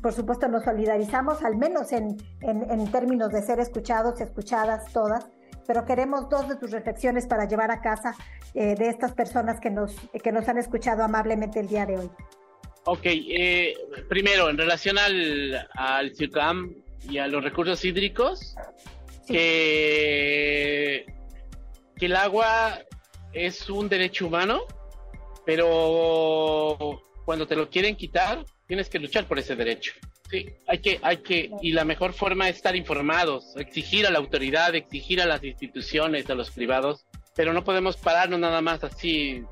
Por 0.00 0.12
supuesto, 0.12 0.46
nos 0.46 0.62
solidarizamos, 0.62 1.42
al 1.42 1.56
menos 1.56 1.90
en, 1.90 2.16
en, 2.42 2.70
en 2.70 2.92
términos 2.92 3.30
de 3.30 3.42
ser 3.42 3.58
escuchados, 3.58 4.20
escuchadas 4.20 4.88
todas, 4.98 5.28
pero 5.64 5.84
queremos 5.84 6.28
dos 6.28 6.48
de 6.48 6.56
tus 6.56 6.72
reflexiones 6.72 7.28
para 7.28 7.46
llevar 7.46 7.70
a 7.70 7.80
casa 7.80 8.16
eh, 8.54 8.74
de 8.74 8.88
estas 8.88 9.12
personas 9.12 9.60
que 9.60 9.70
nos, 9.70 9.94
que 10.24 10.32
nos 10.32 10.48
han 10.48 10.58
escuchado 10.58 11.04
amablemente 11.04 11.60
el 11.60 11.68
día 11.68 11.86
de 11.86 11.98
hoy. 11.98 12.10
Ok, 12.84 13.04
eh, 13.04 13.74
primero, 14.08 14.50
en 14.50 14.58
relación 14.58 14.98
al, 14.98 15.68
al 15.74 16.12
y 17.08 17.18
a 17.18 17.28
los 17.28 17.44
recursos 17.44 17.84
hídricos, 17.84 18.56
sí. 19.24 19.34
que, 19.34 21.06
que 21.96 22.06
el 22.06 22.16
agua 22.16 22.80
es 23.32 23.70
un 23.70 23.88
derecho 23.88 24.26
humano, 24.26 24.62
pero 25.46 27.00
cuando 27.24 27.46
te 27.46 27.54
lo 27.54 27.70
quieren 27.70 27.94
quitar, 27.94 28.44
tienes 28.66 28.88
que 28.88 28.98
luchar 28.98 29.26
por 29.26 29.38
ese 29.38 29.54
derecho. 29.54 29.92
Sí, 30.30 30.46
hay 30.66 30.78
que, 30.78 31.00
hay 31.02 31.16
que, 31.18 31.50
y 31.62 31.72
la 31.72 31.84
mejor 31.84 32.12
forma 32.12 32.48
es 32.48 32.56
estar 32.56 32.76
informados, 32.76 33.56
exigir 33.56 34.06
a 34.06 34.10
la 34.10 34.18
autoridad, 34.18 34.74
exigir 34.74 35.22
a 35.22 35.26
las 35.26 35.42
instituciones, 35.42 36.28
a 36.28 36.34
los 36.34 36.50
privados, 36.50 37.06
pero 37.34 37.52
no 37.52 37.64
podemos 37.64 37.96
pararnos 37.96 38.38
nada 38.38 38.60
más 38.60 38.84
así 38.84 39.42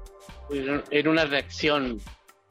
en 0.50 1.08
una 1.08 1.24
reacción 1.24 1.98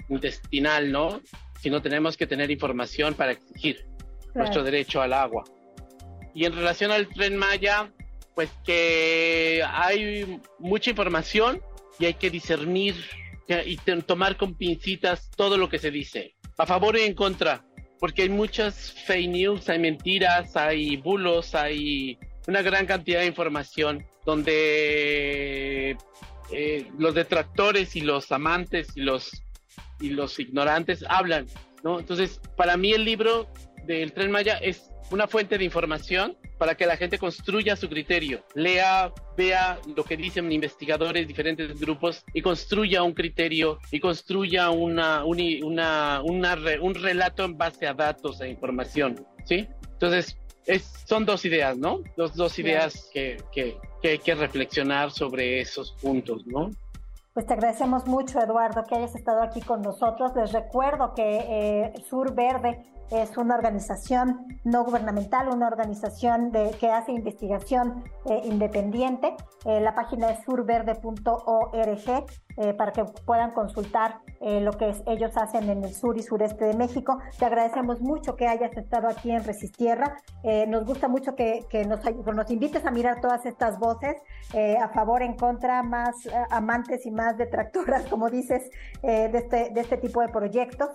intestinal, 0.10 0.92
¿no? 0.92 1.22
Sino 1.62 1.82
tenemos 1.82 2.18
que 2.18 2.26
tener 2.26 2.50
información 2.50 3.14
para 3.14 3.34
exigir 3.34 3.86
claro. 4.20 4.32
nuestro 4.36 4.64
derecho 4.64 5.02
al 5.02 5.14
agua. 5.14 5.44
Y 6.34 6.46
en 6.46 6.54
relación 6.54 6.92
al 6.92 7.08
tren 7.08 7.38
Maya, 7.38 7.92
pues 8.34 8.50
que 8.66 9.64
hay 9.68 10.40
mucha 10.60 10.90
información 10.90 11.62
y 12.00 12.06
hay 12.06 12.16
que 12.16 12.30
discernir 12.30 12.96
y 13.66 13.78
tomar 13.78 14.38
con 14.38 14.56
pincitas 14.56 15.30
todo 15.32 15.58
lo 15.58 15.70
que 15.70 15.80
se 15.80 15.92
dice, 15.92 16.36
a 16.58 16.66
favor 16.66 16.98
y 16.98 17.02
en 17.02 17.14
contra, 17.14 17.65
porque 18.00 18.24
hay 18.24 18.30
muchas 18.30 18.92
fake 19.06 19.30
news, 19.30 19.70
hay 19.70 19.80
mentiras, 19.80 20.56
hay 20.56 20.98
bulos, 20.98 21.56
hay 21.56 22.18
una 22.48 22.62
gran 22.62 22.86
cantidad 22.86 23.22
de 23.22 23.28
información 23.28 24.06
donde 24.26 25.98
eh, 26.52 26.88
los 26.98 27.16
detractores 27.16 27.96
y 27.96 28.02
los 28.02 28.32
amantes 28.32 28.90
y 28.96 29.02
los 29.02 29.32
y 30.00 30.10
los 30.10 30.40
ignorantes 30.40 31.06
hablan, 31.08 31.48
¿no? 31.84 32.00
Entonces, 32.00 32.42
para 32.58 32.76
mí 32.76 32.92
el 32.92 33.06
libro 33.06 33.48
del 33.86 34.12
Tren 34.12 34.32
Maya 34.32 34.58
es 34.58 34.90
una 35.12 35.28
fuente 35.28 35.58
de 35.58 35.64
información 35.66 36.38
para 36.58 36.76
que 36.76 36.86
la 36.86 36.98
gente 36.98 37.18
construya 37.18 37.76
su 37.76 37.90
criterio, 37.90 38.44
lea, 38.54 39.12
vea 39.38 39.80
lo 39.96 40.04
que 40.04 40.18
dicen 40.18 40.52
investigadores, 40.52 41.28
diferentes 41.28 41.80
grupos 41.80 42.24
y 42.34 42.42
construya 42.42 43.04
un 43.04 43.14
criterio 43.14 43.80
y 43.92 44.00
construya 44.00 44.70
una, 44.70 45.26
una, 45.26 46.22
una, 46.24 46.62
un 46.82 46.96
relato 46.96 47.44
en 47.44 47.58
base 47.58 47.88
a 47.88 47.94
datos 47.94 48.42
e 48.42 48.50
información, 48.50 49.26
¿sí? 49.44 49.68
Entonces, 49.94 50.38
es, 50.66 50.84
son 51.06 51.26
dos 51.26 51.46
ideas, 51.46 51.78
¿no? 51.78 52.00
Dos, 52.18 52.36
dos 52.36 52.58
ideas 52.58 53.10
que, 53.14 53.38
que, 53.52 53.78
que 54.02 54.10
hay 54.10 54.18
que 54.20 54.34
reflexionar 54.34 55.12
sobre 55.12 55.60
esos 55.60 55.92
puntos, 56.02 56.48
¿no? 56.48 56.72
Pues 57.34 57.46
te 57.46 57.54
agradecemos 57.54 58.08
mucho, 58.08 58.40
Eduardo, 58.40 58.86
que 58.86 58.96
hayas 58.96 59.14
estado 59.14 59.42
aquí 59.42 59.60
con 59.60 59.82
nosotros. 59.82 60.32
Les 60.38 60.54
recuerdo 60.54 61.14
que 61.14 61.46
eh, 61.50 61.94
Sur 62.10 62.34
Verde 62.34 62.80
es 63.12 63.38
una 63.38 63.56
organización 63.56 64.48
no 64.64 64.84
gubernamental, 64.84 65.50
una 65.50 65.68
organización 65.68 66.52
de, 66.52 66.72
que 66.80 66.92
hace 66.92 67.12
investigación 67.12 68.04
eh, 68.26 68.42
independiente. 68.46 69.36
Eh, 69.66 69.80
la 69.82 69.96
página 69.96 70.32
es 70.32 70.44
surverde.org 70.46 72.26
eh, 72.58 72.74
para 72.74 72.94
que 72.94 73.04
puedan 73.04 73.52
consultar 73.52 74.20
eh, 74.40 74.62
lo 74.62 74.72
que 74.72 74.94
ellos 75.08 75.36
hacen 75.36 75.70
en 75.70 75.84
el 75.84 75.94
sur 75.94 76.18
y 76.18 76.24
sureste 76.24 76.64
de 76.64 76.74
México. 76.74 77.20
Te 77.38 77.46
agradecemos 77.46 78.00
mucho 78.00 78.38
que 78.38 78.48
hayas 78.48 78.76
estado 78.78 79.10
aquí 79.10 79.32
en 79.32 79.44
Resistierra. 79.44 80.18
Eh, 80.44 80.66
nos 80.66 80.86
gusta 80.86 81.10
mucho 81.10 81.36
que, 81.36 81.66
nos, 81.86 82.52
invites 82.52 82.86
a 82.86 82.92
mirar 82.92 83.20
todas 83.20 83.46
estas 83.46 83.78
voces 83.78 84.16
a 84.82 84.88
favor, 84.90 85.22
en 85.22 85.36
contra, 85.36 85.84
más 85.84 86.16
amantes 86.50 87.06
y 87.06 87.12
más 87.12 87.38
detractoras, 87.38 88.06
como 88.10 88.30
dices, 88.30 88.70
de, 89.02 89.26
este, 89.26 89.72
de 89.72 89.82
este 89.82 89.98
tipo 89.98 90.22
de 90.22 90.30
proyectos. 90.30 90.90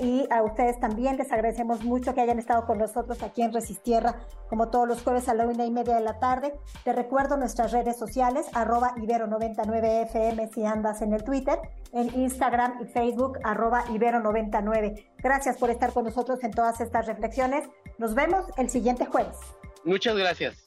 y 0.00 0.26
a 0.30 0.42
ustedes 0.42 0.78
también 0.80 1.16
les 1.18 1.30
agradecemos 1.30 1.84
mucho 1.84 2.14
que 2.14 2.22
hayan 2.22 2.38
estado 2.38 2.64
con 2.64 2.78
nosotros 2.78 3.22
aquí 3.22 3.42
en 3.42 3.52
Resistierra, 3.52 4.16
como 4.48 4.68
todos 4.68 4.88
los 4.88 5.02
jueves 5.02 5.28
a 5.28 5.34
la 5.34 5.46
una 5.46 5.66
y 5.66 5.70
media 5.70 5.96
de 5.96 6.00
la 6.00 6.18
tarde. 6.18 6.54
Te 6.84 6.92
recuerdo 6.92 7.36
nuestras 7.36 7.72
redes 7.72 7.98
sociales, 7.98 8.46
arroba 8.54 8.94
ibero99fm 8.96 10.48
si 10.54 10.64
andas 10.86 11.02
en 11.02 11.12
el 11.12 11.24
Twitter, 11.24 11.58
en 11.92 12.14
Instagram 12.14 12.80
y 12.82 12.86
Facebook, 12.86 13.38
arroba 13.42 13.84
ibero99. 13.86 15.04
Gracias 15.18 15.56
por 15.56 15.70
estar 15.70 15.92
con 15.92 16.04
nosotros 16.04 16.42
en 16.44 16.52
todas 16.52 16.80
estas 16.80 17.06
reflexiones. 17.06 17.64
Nos 17.98 18.14
vemos 18.14 18.46
el 18.56 18.70
siguiente 18.70 19.06
jueves. 19.06 19.36
Muchas 19.84 20.16
gracias. 20.16 20.62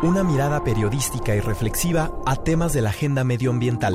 Una 0.00 0.22
mirada 0.22 0.62
periodística 0.62 1.34
y 1.34 1.40
reflexiva 1.40 2.12
a 2.24 2.36
temas 2.36 2.72
de 2.72 2.82
la 2.82 2.90
agenda 2.90 3.24
medioambiental. 3.24 3.94